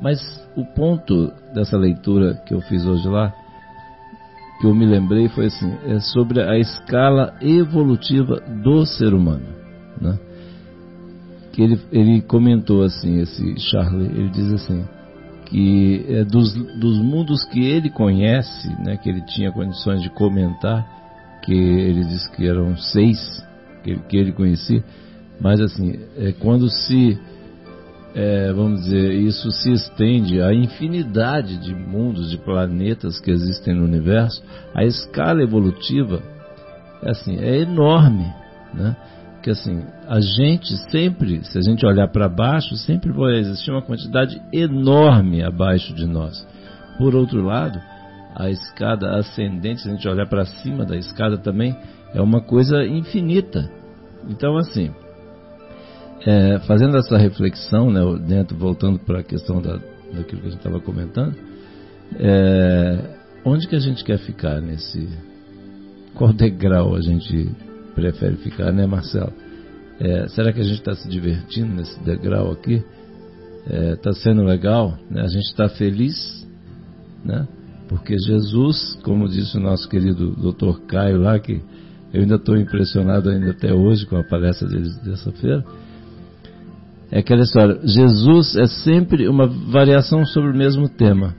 [0.00, 0.18] Mas
[0.56, 3.32] o ponto dessa leitura que eu fiz hoje lá
[4.62, 9.44] que eu me lembrei foi assim, é sobre a escala evolutiva do ser humano,
[10.00, 10.16] né?
[11.52, 14.84] Que ele, ele comentou assim, esse Charlie, ele diz assim,
[15.46, 20.86] que é dos, dos mundos que ele conhece, né, que ele tinha condições de comentar,
[21.42, 23.18] que ele diz que eram seis,
[23.82, 24.84] que, que ele conhecia,
[25.40, 27.18] mas assim, é quando se,
[28.14, 33.84] é, vamos dizer, isso se estende à infinidade de mundos, de planetas que existem no
[33.84, 34.42] universo,
[34.74, 36.22] a escala evolutiva
[37.02, 38.32] é assim, é enorme,
[38.74, 38.96] né?
[39.42, 43.82] que assim, a gente sempre, se a gente olhar para baixo, sempre vai existir uma
[43.82, 46.46] quantidade enorme abaixo de nós.
[46.96, 47.80] Por outro lado,
[48.36, 51.76] a escada ascendente, se a gente olhar para cima da escada também,
[52.14, 53.68] é uma coisa infinita.
[54.28, 54.92] Então, assim,
[56.26, 59.76] é, fazendo essa reflexão, né, dentro, voltando para a questão da,
[60.12, 61.34] daquilo que a gente estava comentando,
[62.18, 62.98] é,
[63.44, 65.08] onde que a gente quer ficar nesse.
[66.14, 67.50] Qual degrau a gente
[67.94, 69.32] prefere ficar, né, Marcelo?
[69.98, 72.82] É, será que a gente está se divertindo nesse degrau aqui?
[73.94, 74.98] Está é, sendo legal?
[75.10, 75.22] Né?
[75.22, 76.46] A gente está feliz?
[77.24, 77.46] Né?
[77.88, 80.80] Porque Jesus, como disse o nosso querido Dr.
[80.86, 81.62] Caio lá, que
[82.12, 85.64] eu ainda estou impressionado ainda até hoje com a palestra deles dessa feira,
[87.12, 87.78] é aquela história.
[87.84, 91.34] Jesus é sempre uma variação sobre o mesmo tema.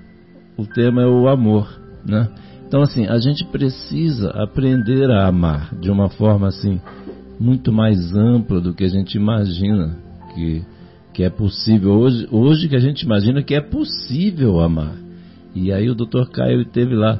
[0.56, 1.68] O tema é o amor,
[2.06, 2.30] né?
[2.68, 6.80] Então, assim, a gente precisa aprender a amar de uma forma assim
[7.40, 9.98] muito mais ampla do que a gente imagina
[10.36, 10.64] que,
[11.12, 11.92] que é possível.
[11.94, 14.94] Hoje, hoje que a gente imagina que é possível amar.
[15.56, 16.30] E aí o Dr.
[16.32, 17.20] Caio teve lá.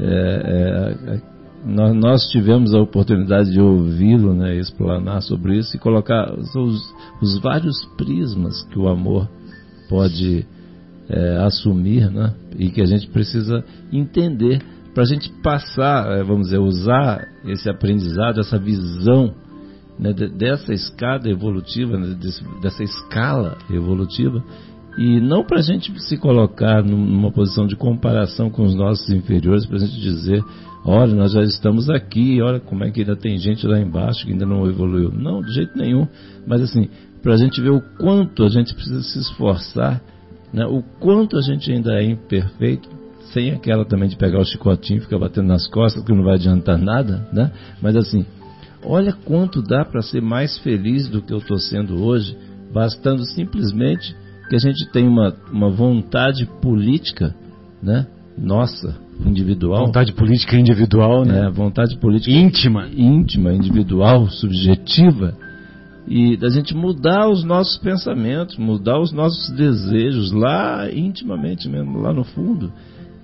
[0.00, 1.31] É, é,
[1.64, 7.38] nós, nós, tivemos a oportunidade de ouvi-lo, né, explanar sobre isso e colocar os, os
[7.40, 9.28] vários prismas que o amor
[9.88, 10.46] pode
[11.08, 14.62] é, assumir, né, e que a gente precisa entender
[14.94, 19.34] para a gente passar, é, vamos dizer, usar esse aprendizado, essa visão
[19.98, 22.16] né, dessa escada evolutiva, né,
[22.60, 24.42] dessa escala evolutiva,
[24.98, 29.64] e não para a gente se colocar numa posição de comparação com os nossos inferiores,
[29.64, 30.44] para a gente dizer,
[30.84, 34.32] olha, nós já estamos aqui, olha como é que ainda tem gente lá embaixo que
[34.32, 35.10] ainda não evoluiu.
[35.12, 36.06] Não, de jeito nenhum.
[36.46, 36.88] Mas assim,
[37.22, 40.02] para a gente ver o quanto a gente precisa se esforçar,
[40.52, 42.88] né, o quanto a gente ainda é imperfeito,
[43.32, 46.34] sem aquela também de pegar o chicotinho e ficar batendo nas costas, que não vai
[46.34, 47.50] adiantar nada, né?
[47.80, 48.26] Mas assim,
[48.84, 52.36] olha quanto dá para ser mais feliz do que eu estou sendo hoje,
[52.72, 54.14] bastando simplesmente
[54.48, 57.34] que a gente tem uma, uma vontade política,
[57.82, 58.06] né?
[58.36, 59.86] Nossa, individual.
[59.86, 61.46] Vontade política individual, né?
[61.46, 65.34] É, vontade política íntima, íntima, individual, subjetiva,
[66.08, 72.12] e da gente mudar os nossos pensamentos, mudar os nossos desejos lá intimamente mesmo, lá
[72.12, 72.72] no fundo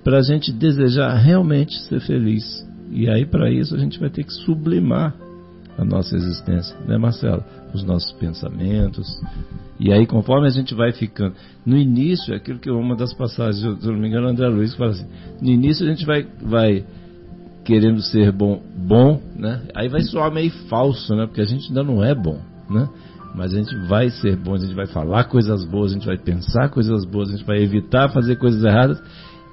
[0.09, 2.67] para a gente desejar realmente ser feliz.
[2.91, 5.15] E aí, para isso, a gente vai ter que sublimar
[5.79, 7.45] a nossa existência, né, Marcelo?
[7.73, 9.07] Os nossos pensamentos.
[9.79, 11.35] E aí, conforme a gente vai ficando.
[11.65, 15.07] No início, aquilo que uma das passagens, se não me engano, André Luiz fala assim:
[15.41, 16.85] no início a gente vai, vai
[17.65, 19.63] querendo ser bom, bom, né?
[19.75, 21.27] Aí vai soar meio falso, né?
[21.27, 22.89] Porque a gente ainda não é bom, né?
[23.35, 26.19] Mas a gente vai ser bom, a gente vai falar coisas boas, a gente vai
[26.19, 29.01] pensar coisas boas, a gente vai evitar fazer coisas erradas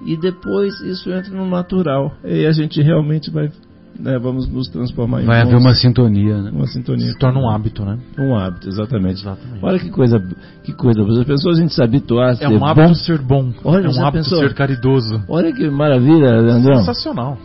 [0.06, 2.14] e depois isso entra no natural.
[2.24, 3.52] E a gente realmente vai,
[4.00, 6.52] né, vamos nos transformar em Vai haver uma sintonia, né?
[6.52, 7.08] Uma sintonia.
[7.08, 7.98] Se torna um hábito, né?
[8.20, 9.22] Um hábito, exatamente.
[9.22, 9.64] exatamente.
[9.64, 10.20] Olha que coisa,
[10.64, 11.02] que coisa.
[11.02, 12.94] As pessoas a gente se habituar a é ser É um hábito bom.
[12.94, 13.54] ser bom.
[13.64, 14.40] Olha, é um hábito pensou?
[14.40, 15.24] ser caridoso.
[15.30, 16.76] Olha que maravilha, André.
[16.78, 17.38] Sensacional.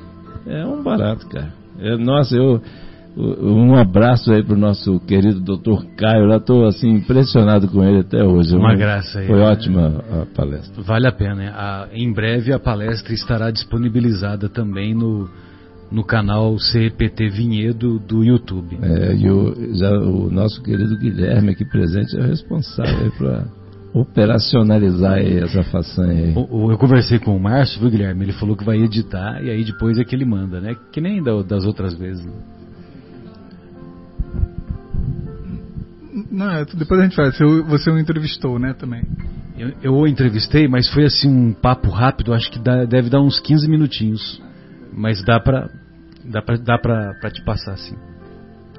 [0.46, 1.52] É um barato, cara.
[1.78, 2.60] É, nossa, eu
[3.16, 5.84] um abraço aí pro nosso querido Dr.
[5.96, 6.26] Caio.
[6.26, 8.54] Lá estou assim impressionado com ele até hoje.
[8.56, 9.26] Uma, graça aí.
[9.26, 9.42] Foi né?
[9.42, 10.82] ótima a palestra.
[10.82, 11.50] Vale a pena.
[11.50, 15.28] A, em breve a palestra estará disponibilizada também no
[15.90, 18.78] no canal CPT Vinhedo do YouTube.
[18.80, 23.46] É, e o, já, o nosso querido Guilherme aqui presente é o responsável para
[23.92, 26.34] operacionalizar essa façanha aí.
[26.36, 28.24] O, o, eu conversei com o Márcio, viu, Guilherme?
[28.24, 30.76] Ele falou que vai editar e aí depois é que ele manda, né?
[30.92, 32.24] Que nem da, das outras vezes.
[32.24, 32.32] Né?
[36.30, 37.36] Não, é, depois a gente faz.
[37.36, 39.02] Você, você o entrevistou, né, também.
[39.58, 43.20] Eu, eu o entrevistei, mas foi assim um papo rápido, acho que dá, deve dar
[43.20, 44.40] uns 15 minutinhos.
[44.92, 45.68] Mas dá pra,
[46.24, 47.96] dá pra, dá pra, pra te passar, assim.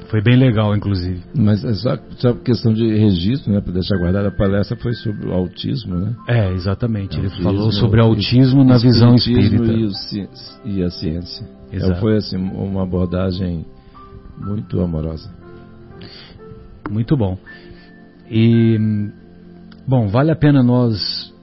[0.10, 1.22] Foi bem legal, inclusive.
[1.34, 5.28] Mas é só, só questão de registro, né, para deixar guardado, a palestra foi sobre
[5.28, 6.16] o autismo, né?
[6.28, 7.16] É, exatamente.
[7.16, 9.72] Autismo, Ele falou sobre autismo na visão espírita.
[9.72, 10.30] E,
[10.66, 11.48] e a ciência.
[11.72, 11.92] Exato.
[11.92, 13.66] Então foi assim, uma abordagem
[14.38, 15.32] muito amorosa.
[16.90, 17.38] Muito bom.
[18.30, 18.78] E,
[19.88, 21.34] bom, vale a pena nós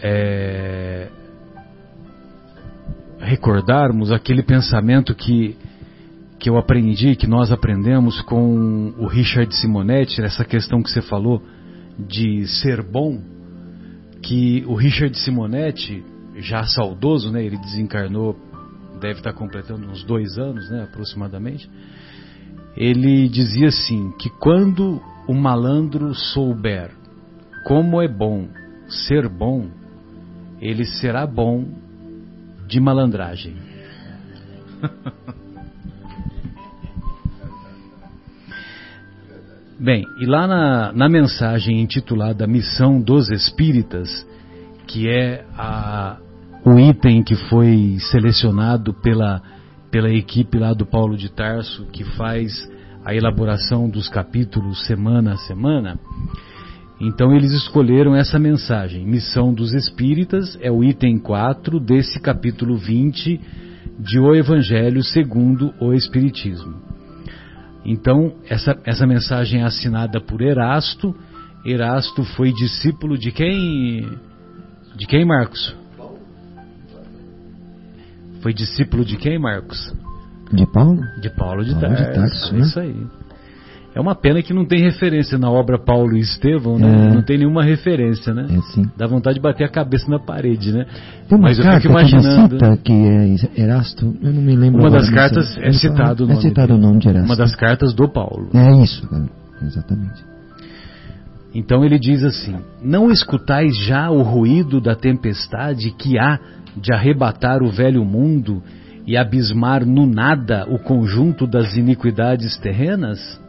[0.00, 1.08] é,
[3.22, 5.56] recordarmos aquele pensamento que,
[6.38, 11.40] que eu aprendi, que nós aprendemos com o Richard Simonetti, essa questão que você falou
[11.96, 13.20] de ser bom,
[14.20, 16.02] que o Richard Simonetti,
[16.38, 18.36] já saudoso, né, ele desencarnou,
[19.00, 21.70] deve estar completando uns dois anos, né, aproximadamente,
[22.76, 26.90] ele dizia assim: que quando o malandro souber
[27.64, 28.48] como é bom
[28.88, 29.68] ser bom,
[30.60, 31.82] ele será bom
[32.72, 33.54] de malandragem.
[39.78, 44.26] Bem, e lá na, na mensagem intitulada Missão dos Espíritas,
[44.86, 46.16] que é a,
[46.64, 49.42] o item que foi selecionado pela,
[49.90, 52.70] pela equipe lá do Paulo de Tarso, que faz
[53.04, 55.98] a elaboração dos capítulos semana a semana,
[57.00, 59.04] então eles escolheram essa mensagem.
[59.04, 63.40] Missão dos Espíritas é o item 4 desse capítulo 20
[63.98, 66.74] de O Evangelho segundo o Espiritismo.
[67.84, 71.14] Então, essa, essa mensagem é assinada por Erasto.
[71.64, 74.08] Erasto foi discípulo de quem?
[74.96, 75.76] De quem, Marcos?
[78.40, 79.92] Foi discípulo de quem, Marcos?
[80.52, 81.00] De Paulo?
[81.20, 82.04] De Paulo de Paulo Tarso.
[82.04, 82.60] De Tarso é né?
[82.60, 83.06] Isso aí.
[83.94, 87.10] É uma pena que não tem referência na obra Paulo e Estevão, né?
[87.10, 87.14] É.
[87.14, 88.46] Não tem nenhuma referência, né?
[88.48, 88.90] É, sim.
[88.96, 90.86] Dá vontade de bater a cabeça na parede, né?
[91.28, 92.56] Tem uma Mas carta eu fico imaginando.
[92.56, 94.80] Que, que é Erasto, eu não me lembro.
[94.80, 96.30] Uma das cartas é citado.
[96.30, 97.26] É citado o nome de Erasto.
[97.26, 98.48] Uma das cartas do Paulo.
[98.54, 99.06] É isso,
[99.62, 100.24] exatamente.
[101.54, 106.38] Então ele diz assim: Não escutais já o ruído da tempestade que há
[106.74, 108.62] de arrebatar o velho mundo
[109.06, 113.42] e abismar no nada o conjunto das iniquidades terrenas?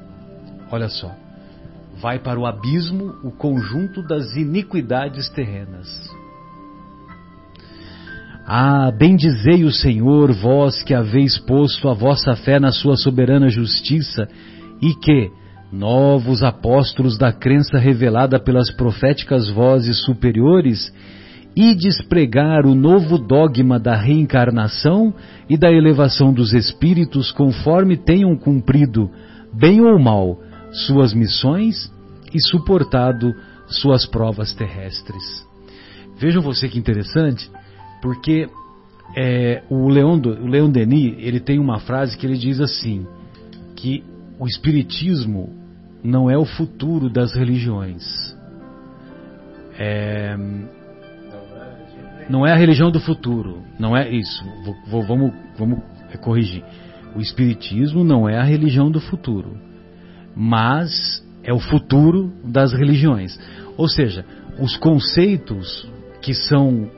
[0.73, 1.11] Olha só.
[2.01, 5.87] Vai para o abismo o conjunto das iniquidades terrenas.
[8.47, 14.27] Ah, bendizei o Senhor, vós que haveis posto a vossa fé na sua soberana justiça,
[14.81, 15.29] e que,
[15.71, 20.91] novos apóstolos da crença revelada pelas proféticas vozes superiores,
[21.55, 25.13] e despregar o novo dogma da reencarnação
[25.47, 29.11] e da elevação dos espíritos conforme tenham cumprido,
[29.53, 30.39] bem ou mal,
[30.73, 31.91] suas missões
[32.33, 33.33] e suportado
[33.67, 35.47] suas provas terrestres.
[36.17, 37.49] Vejam você que interessante,
[38.01, 38.49] porque
[39.15, 43.05] é, o, Leon, o Leon Denis ele tem uma frase que ele diz assim,
[43.75, 44.03] que
[44.39, 45.49] o espiritismo
[46.03, 48.03] não é o futuro das religiões.
[49.77, 50.35] É,
[52.29, 54.43] não é a religião do futuro, não é isso.
[54.63, 55.79] Vou, vou, vamos, vamos
[56.21, 56.63] corrigir.
[57.15, 59.72] O espiritismo não é a religião do futuro
[60.35, 63.39] mas é o futuro das religiões.
[63.77, 64.25] Ou seja,
[64.59, 65.87] os conceitos
[66.21, 66.89] que são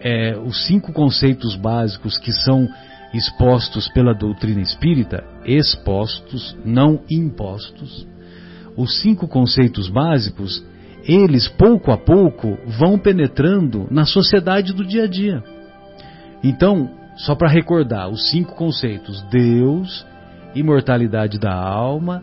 [0.00, 2.68] é, os cinco conceitos básicos que são
[3.12, 8.06] expostos pela doutrina espírita, expostos, não impostos,
[8.76, 10.64] os cinco conceitos básicos,
[11.04, 15.42] eles pouco a pouco vão penetrando na sociedade do dia a dia.
[16.42, 20.04] Então, só para recordar, os cinco conceitos: Deus,
[20.54, 22.22] imortalidade da alma,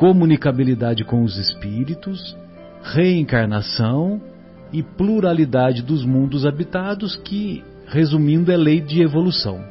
[0.00, 2.34] comunicabilidade com os espíritos,
[2.82, 4.18] reencarnação
[4.72, 9.62] e pluralidade dos mundos habitados, que, resumindo, é lei de evolução.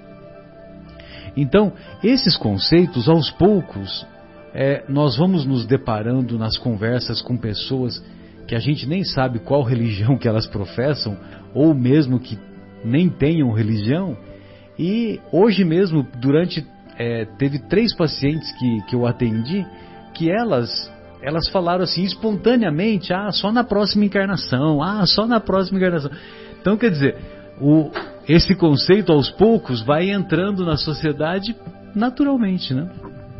[1.35, 1.73] Então,
[2.03, 4.05] esses conceitos, aos poucos,
[4.53, 7.99] é, nós vamos nos deparando nas conversas com pessoas
[8.47, 11.17] que a gente nem sabe qual religião que elas professam,
[11.55, 12.37] ou mesmo que
[12.85, 14.15] nem tenham religião.
[14.77, 16.63] E hoje mesmo, durante.
[16.99, 19.65] É, teve três pacientes que, que eu atendi
[20.19, 20.91] que elas
[21.21, 26.11] elas falaram assim espontaneamente, ah, só na próxima encarnação, ah, só na próxima encarnação.
[26.61, 27.15] Então, quer dizer,
[27.59, 27.89] o,
[28.27, 31.55] esse conceito aos poucos vai entrando na sociedade
[31.93, 32.89] naturalmente, né?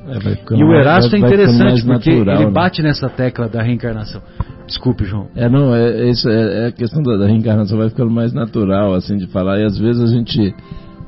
[0.07, 2.51] É, e o Erasto é interessante porque natural, ele né?
[2.51, 4.21] bate nessa tecla da reencarnação.
[4.65, 5.27] Desculpe, João.
[5.35, 8.93] É, não, é, isso é, é a questão da, da, reencarnação vai ficando mais natural,
[8.93, 10.53] assim, de falar, e às vezes a gente,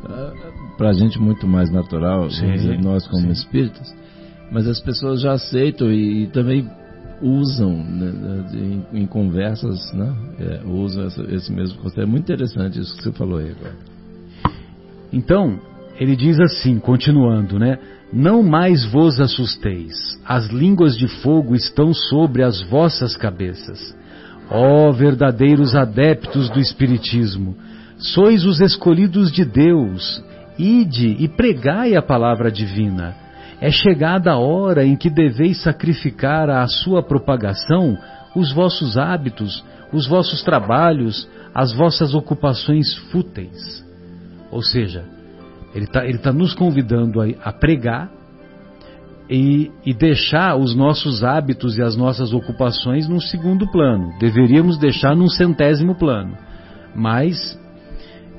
[0.06, 0.34] ah,
[0.78, 3.32] pra gente muito mais natural, dizer, nós como sim.
[3.32, 4.01] espíritas,
[4.52, 6.70] mas as pessoas já aceitam e, e também
[7.22, 10.14] usam né, em, em, conversas, né?
[10.40, 12.02] É, usam essa, esse mesmo conceito.
[12.02, 13.76] É muito interessante isso que você falou aí agora.
[15.14, 15.60] Então,
[15.98, 17.80] ele diz assim, continuando, né?
[18.12, 19.96] Não mais vos assusteis,
[20.26, 23.96] as línguas de fogo estão sobre as vossas cabeças.
[24.50, 27.56] Ó verdadeiros adeptos do Espiritismo,
[27.98, 30.22] sois os escolhidos de Deus,
[30.60, 33.21] ide e pregai a palavra divina
[33.62, 37.96] é chegada a hora em que deveis sacrificar à sua propagação
[38.36, 43.86] os vossos hábitos, os vossos trabalhos, as vossas ocupações fúteis.
[44.50, 45.06] Ou seja,
[45.76, 48.10] ele está tá nos convidando a, a pregar
[49.30, 54.12] e, e, deixar os nossos hábitos e as nossas ocupações num segundo plano.
[54.20, 56.36] Deveríamos deixar num centésimo plano.
[56.96, 57.58] Mas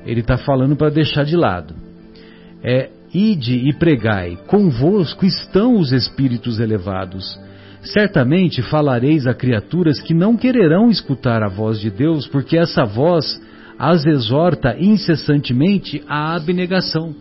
[0.05, 1.73] ele está falando para deixar de lado.
[2.61, 7.39] É, Ide e pregai, convosco estão os espíritos elevados.
[7.83, 13.39] Certamente falareis a criaturas que não quererão escutar a voz de Deus, porque essa voz
[13.77, 17.13] as exorta incessantemente à abnegação.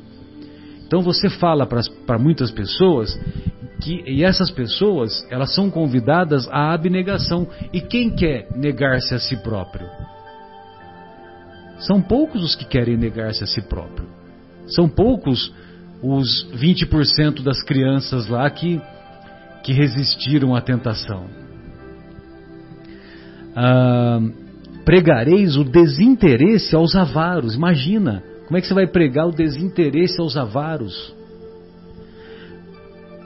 [0.87, 3.19] Então você fala para muitas pessoas
[3.81, 7.49] que e essas pessoas elas são convidadas à abnegação.
[7.73, 9.89] E quem quer negar-se a si próprio?
[11.81, 14.07] São poucos os que querem negar-se a si próprio.
[14.67, 15.53] São poucos
[16.03, 18.81] os 20% das crianças lá que,
[19.63, 21.27] que resistiram à tentação.
[23.55, 24.21] Ah,
[24.85, 27.55] pregareis o desinteresse aos avaros.
[27.55, 31.15] Imagina, como é que você vai pregar o desinteresse aos avaros?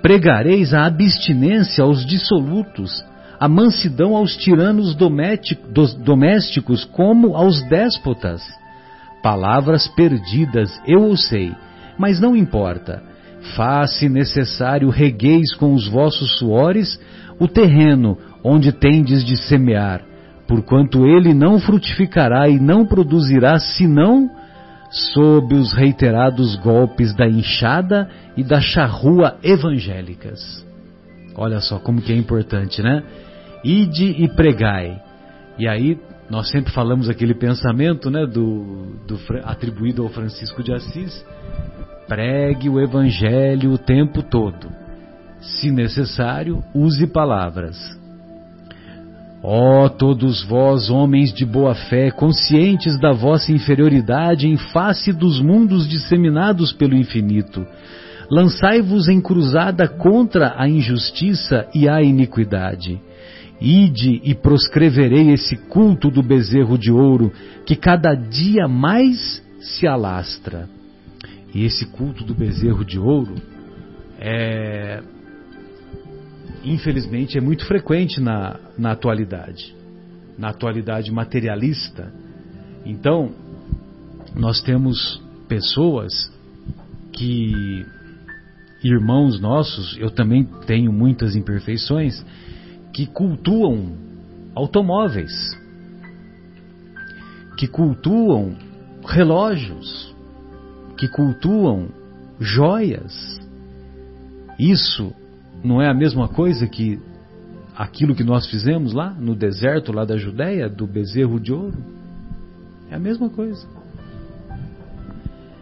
[0.02, 3.02] Pregareis a abstinência aos dissolutos,
[3.40, 8.42] a mansidão aos tiranos domésticos, como aos déspotas.
[9.22, 11.52] Palavras perdidas, eu o sei,
[11.98, 13.02] mas não importa.
[13.54, 16.98] Faz-se necessário regueis com os vossos suores
[17.38, 20.02] o terreno onde tendes de semear,
[20.48, 24.30] porquanto ele não frutificará e não produzirá senão
[24.90, 30.64] sob os reiterados golpes da enxada e da charrua evangélicas.
[31.34, 33.02] Olha só como que é importante, né?
[33.62, 35.02] Ide e pregai.
[35.58, 35.98] E aí
[36.30, 41.24] nós sempre falamos aquele pensamento, né, do, do atribuído ao Francisco de Assis,
[42.08, 44.68] Pregue o Evangelho o tempo todo.
[45.40, 47.76] Se necessário, use palavras.
[49.42, 55.40] Ó oh, todos vós, homens de boa fé, conscientes da vossa inferioridade em face dos
[55.40, 57.66] mundos disseminados pelo infinito,
[58.30, 63.00] lançai-vos em cruzada contra a injustiça e a iniquidade.
[63.60, 67.32] Ide e proscreverei esse culto do bezerro de ouro,
[67.64, 70.75] que cada dia mais se alastra.
[71.54, 73.34] E esse culto do bezerro de ouro
[74.18, 75.02] é
[76.64, 79.74] infelizmente é muito frequente na, na atualidade,
[80.36, 82.12] na atualidade materialista.
[82.84, 83.32] Então,
[84.34, 86.12] nós temos pessoas
[87.12, 87.86] que
[88.82, 92.24] irmãos nossos, eu também tenho muitas imperfeições,
[92.92, 93.96] que cultuam
[94.54, 95.32] automóveis,
[97.56, 98.56] que cultuam
[99.06, 100.14] relógios,
[100.96, 101.88] que cultuam
[102.40, 103.40] joias.
[104.58, 105.12] Isso
[105.62, 106.98] não é a mesma coisa que
[107.76, 111.78] aquilo que nós fizemos lá no deserto lá da Judéia, do bezerro de ouro?
[112.90, 113.66] É a mesma coisa.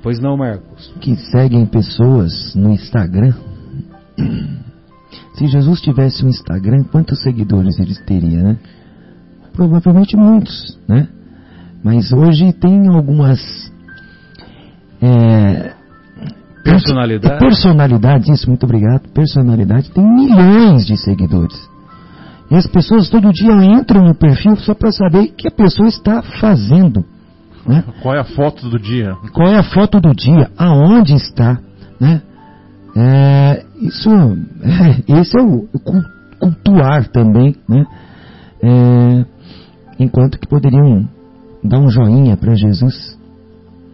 [0.03, 0.93] Pois não, Marcos?
[1.01, 3.35] Que seguem pessoas no Instagram.
[5.35, 8.59] Se Jesus tivesse um Instagram, quantos seguidores ele teria, né?
[9.53, 11.09] Provavelmente muitos, né?
[11.83, 13.73] Mas hoje tem algumas
[15.03, 15.73] é,
[16.63, 17.39] personalidade.
[17.39, 19.09] Personalidade, isso, muito obrigado.
[19.13, 21.57] Personalidade tem milhões de seguidores.
[22.51, 25.89] E as pessoas todo dia entram no perfil só para saber o que a pessoa
[25.89, 27.05] está fazendo.
[27.67, 27.83] Né?
[28.03, 29.17] Qual é a foto do dia?
[29.33, 30.51] Qual é a foto do dia?
[30.57, 31.59] Aonde está?
[31.99, 32.21] Né?
[32.97, 35.67] É, isso, é, esse é o,
[36.39, 37.85] cultuar também, né?
[38.63, 39.25] É,
[39.99, 41.09] enquanto que poderiam
[41.63, 43.19] dar um joinha para Jesus,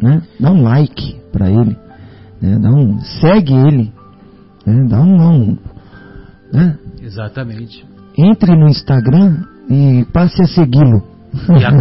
[0.00, 0.22] né?
[0.38, 1.76] Dá um like para ele,
[2.40, 2.58] né?
[2.58, 3.92] Dá um segue ele,
[4.66, 4.86] né?
[4.88, 5.58] Dá um não,
[6.52, 6.78] né?
[7.02, 7.84] Exatamente.
[8.16, 11.02] Entre no Instagram e passe a segui-lo.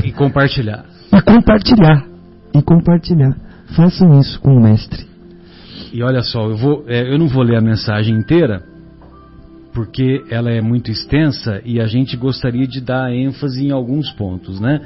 [0.04, 0.86] E, e compartilhar.
[1.12, 2.06] e compartilhar.
[2.54, 3.36] E compartilhar.
[3.76, 5.08] Façam isso com o mestre.
[5.92, 8.64] E olha só, eu, vou, é, eu não vou ler a mensagem inteira,
[9.74, 14.60] porque ela é muito extensa e a gente gostaria de dar ênfase em alguns pontos,
[14.60, 14.82] né?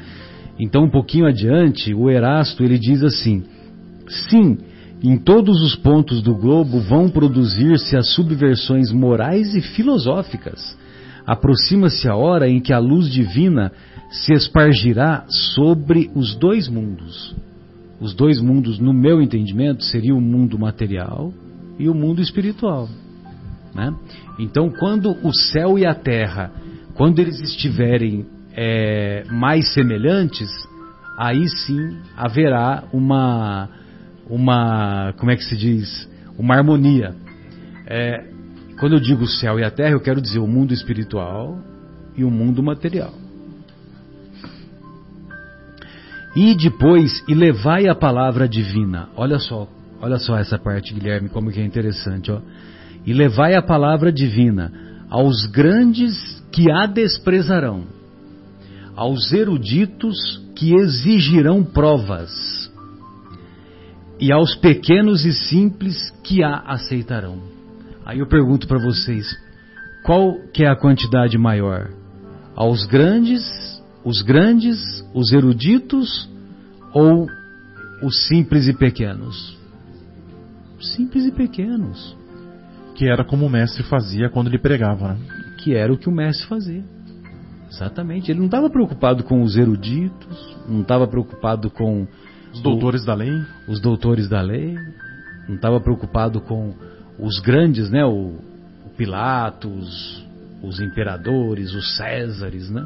[0.59, 3.43] Então, um pouquinho adiante, o Erasto ele diz assim:
[4.29, 4.57] sim,
[5.03, 10.77] em todos os pontos do globo vão produzir-se as subversões morais e filosóficas.
[11.25, 13.71] Aproxima-se a hora em que a luz divina
[14.09, 15.25] se espargirá
[15.55, 17.35] sobre os dois mundos.
[17.99, 21.33] Os dois mundos, no meu entendimento, seria o mundo material
[21.79, 22.87] e o mundo espiritual.
[23.73, 23.91] Né?
[24.37, 26.51] Então, quando o céu e a terra,
[26.95, 28.25] quando eles estiverem
[28.55, 30.49] é, mais semelhantes,
[31.17, 33.69] aí sim haverá uma,
[34.29, 37.15] uma, como é que se diz, uma harmonia.
[37.87, 38.25] É,
[38.79, 41.59] quando eu digo o céu e a terra, eu quero dizer o mundo espiritual
[42.15, 43.13] e o mundo material.
[46.35, 49.09] E depois, e levai a palavra divina.
[49.15, 49.67] Olha só,
[50.01, 52.39] olha só essa parte, Guilherme, como que é interessante, ó.
[53.05, 54.71] E levai a palavra divina
[55.09, 57.83] aos grandes que a desprezarão
[58.95, 60.17] aos eruditos
[60.55, 62.71] que exigirão provas,
[64.19, 67.41] e aos pequenos e simples que a aceitarão.
[68.05, 69.27] Aí eu pergunto para vocês,
[70.05, 71.89] qual que é a quantidade maior?
[72.55, 73.43] Aos grandes,
[74.03, 74.79] os grandes,
[75.13, 76.29] os eruditos
[76.93, 77.27] ou
[78.03, 79.57] os simples e pequenos?
[80.79, 82.15] Simples e pequenos.
[82.95, 85.17] Que era como o mestre fazia quando ele pregava, né?
[85.63, 86.83] Que era o que o mestre fazia.
[87.73, 88.31] Exatamente.
[88.31, 92.07] Ele não estava preocupado com os eruditos, não estava preocupado com
[92.53, 94.75] os doutores o, da lei, os doutores da lei,
[95.47, 96.73] não estava preocupado com
[97.17, 98.05] os grandes, né?
[98.05, 98.35] O,
[98.85, 100.23] o Pilatos,
[100.61, 102.85] os imperadores, os Césares, né?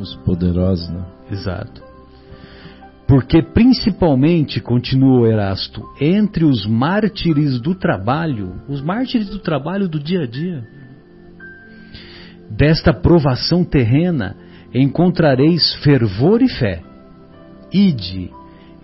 [0.00, 1.04] Os poderosos, né?
[1.30, 1.82] Exato.
[3.06, 10.00] Porque principalmente, continua o Erasto, entre os mártires do trabalho, os mártires do trabalho do
[10.00, 10.66] dia a dia,
[12.50, 14.36] desta provação terrena
[14.74, 16.82] encontrareis fervor e fé.
[17.72, 18.30] Ide,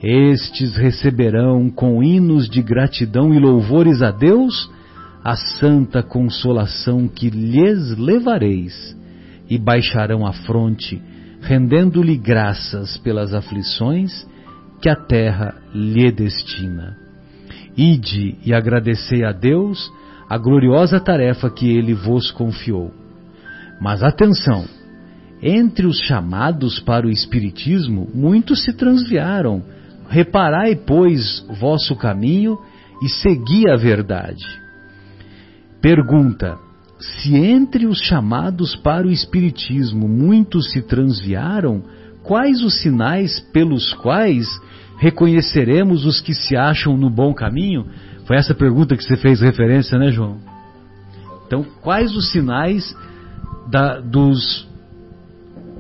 [0.02, 4.70] estes receberão com hinos de gratidão e louvores a Deus
[5.22, 8.96] a santa consolação que lhes levareis,
[9.48, 11.00] e baixarão a fronte,
[11.40, 14.26] rendendo-lhe graças pelas aflições
[14.80, 16.96] que a terra lhe destina.
[17.76, 19.92] Ide e agradecei a Deus
[20.28, 23.01] a gloriosa tarefa que ele vos confiou.
[23.82, 24.64] Mas atenção!
[25.42, 29.60] Entre os chamados para o Espiritismo, muitos se transviaram.
[30.08, 32.56] Reparai, pois, vosso caminho
[33.02, 34.44] e segui a verdade.
[35.80, 36.56] Pergunta:
[37.00, 41.82] Se entre os chamados para o Espiritismo muitos se transviaram,
[42.22, 44.46] quais os sinais pelos quais
[44.98, 47.88] reconheceremos os que se acham no bom caminho?
[48.26, 50.38] Foi essa pergunta que você fez referência, né, João?
[51.44, 52.94] Então, quais os sinais
[53.70, 54.68] da, dos,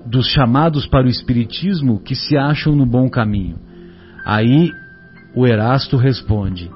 [0.06, 3.56] dos chamados para o Espiritismo que se acham no bom caminho?
[4.24, 4.70] Aí
[5.34, 6.70] o Erasto responde.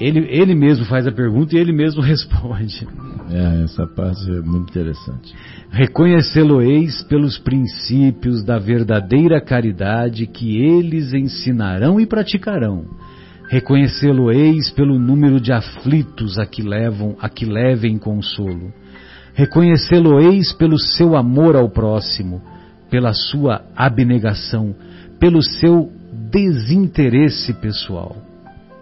[0.00, 2.86] Ele, ele mesmo faz a pergunta e ele mesmo responde.
[3.30, 5.34] É, essa parte é muito interessante.
[5.70, 12.84] Reconhecê-lo-eis pelos princípios da verdadeira caridade que eles ensinarão e praticarão.
[13.48, 18.72] Reconhecê-lo-eis pelo número de aflitos a que levam, a que levem consolo.
[19.34, 22.42] Reconhecê-lo-eis pelo seu amor ao próximo,
[22.90, 24.74] pela sua abnegação,
[25.18, 25.90] pelo seu
[26.30, 28.16] desinteresse pessoal.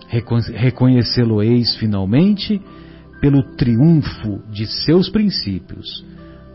[0.09, 2.61] Reconhecê-lo-eis finalmente
[3.20, 6.05] pelo triunfo de seus princípios,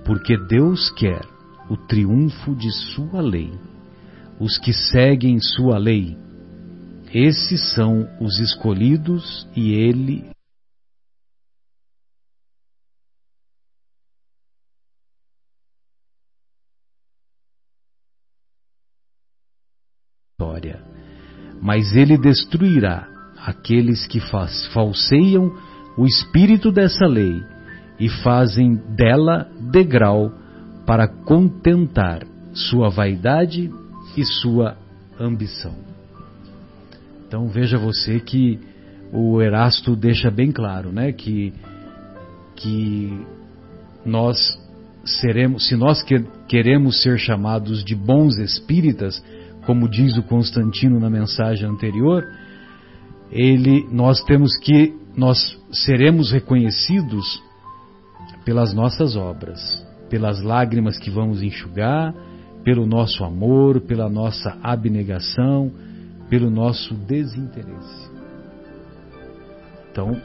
[0.04, 1.22] porque Deus quer
[1.70, 3.52] o triunfo de sua lei.
[4.40, 6.18] Os que seguem sua lei,
[7.14, 10.26] esses são os escolhidos e ele
[21.66, 23.08] Mas ele destruirá
[23.44, 25.52] aqueles que faz, falseiam
[25.98, 27.42] o espírito dessa lei
[28.00, 30.32] e fazem dela degrau
[30.86, 32.22] para contentar
[32.54, 33.72] sua vaidade
[34.16, 34.78] e sua
[35.20, 35.74] ambição.
[37.28, 38.60] Então veja você que
[39.12, 41.52] o Erasto deixa bem claro, né, que
[42.56, 43.26] que
[44.06, 44.38] nós
[45.04, 49.22] seremos, se nós que, queremos ser chamados de bons espíritas,
[49.66, 52.24] como diz o Constantino na mensagem anterior,
[53.32, 57.42] ele, nós temos que, nós seremos reconhecidos
[58.44, 59.60] pelas nossas obras,
[60.10, 62.14] pelas lágrimas que vamos enxugar,
[62.64, 65.72] pelo nosso amor, pela nossa abnegação,
[66.30, 68.10] pelo nosso desinteresse.
[69.92, 70.20] Então,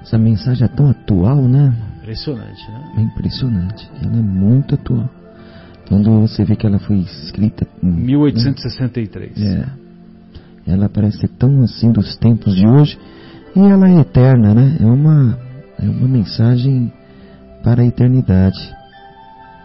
[0.00, 1.74] essa mensagem é tão atual, né?
[1.98, 2.94] Impressionante, né?
[2.96, 3.90] É impressionante.
[4.02, 5.19] Ela é muito atual.
[5.90, 7.66] Quando você vê que ela foi escrita.
[7.82, 9.36] Em 1863.
[9.36, 9.66] Né?
[10.66, 10.72] É.
[10.72, 12.96] Ela parece ser tão assim dos tempos de hoje.
[13.56, 14.76] E ela é eterna, né?
[14.80, 15.36] É uma,
[15.80, 16.92] é uma mensagem
[17.64, 18.72] para a eternidade.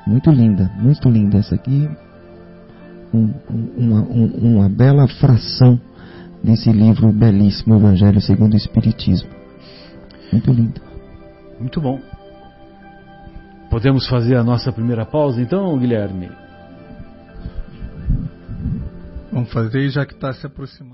[0.08, 1.88] Muito linda, muito linda essa aqui.
[3.14, 3.32] Um,
[3.78, 5.80] uma, um, uma bela fração
[6.44, 9.30] desse livro belíssimo, Evangelho segundo o Espiritismo.
[10.32, 10.82] Muito lindo.
[11.60, 12.00] Muito bom.
[13.76, 16.32] Podemos fazer a nossa primeira pausa então, Guilherme?
[19.34, 20.94] Vamos fazer já que está se aproximando.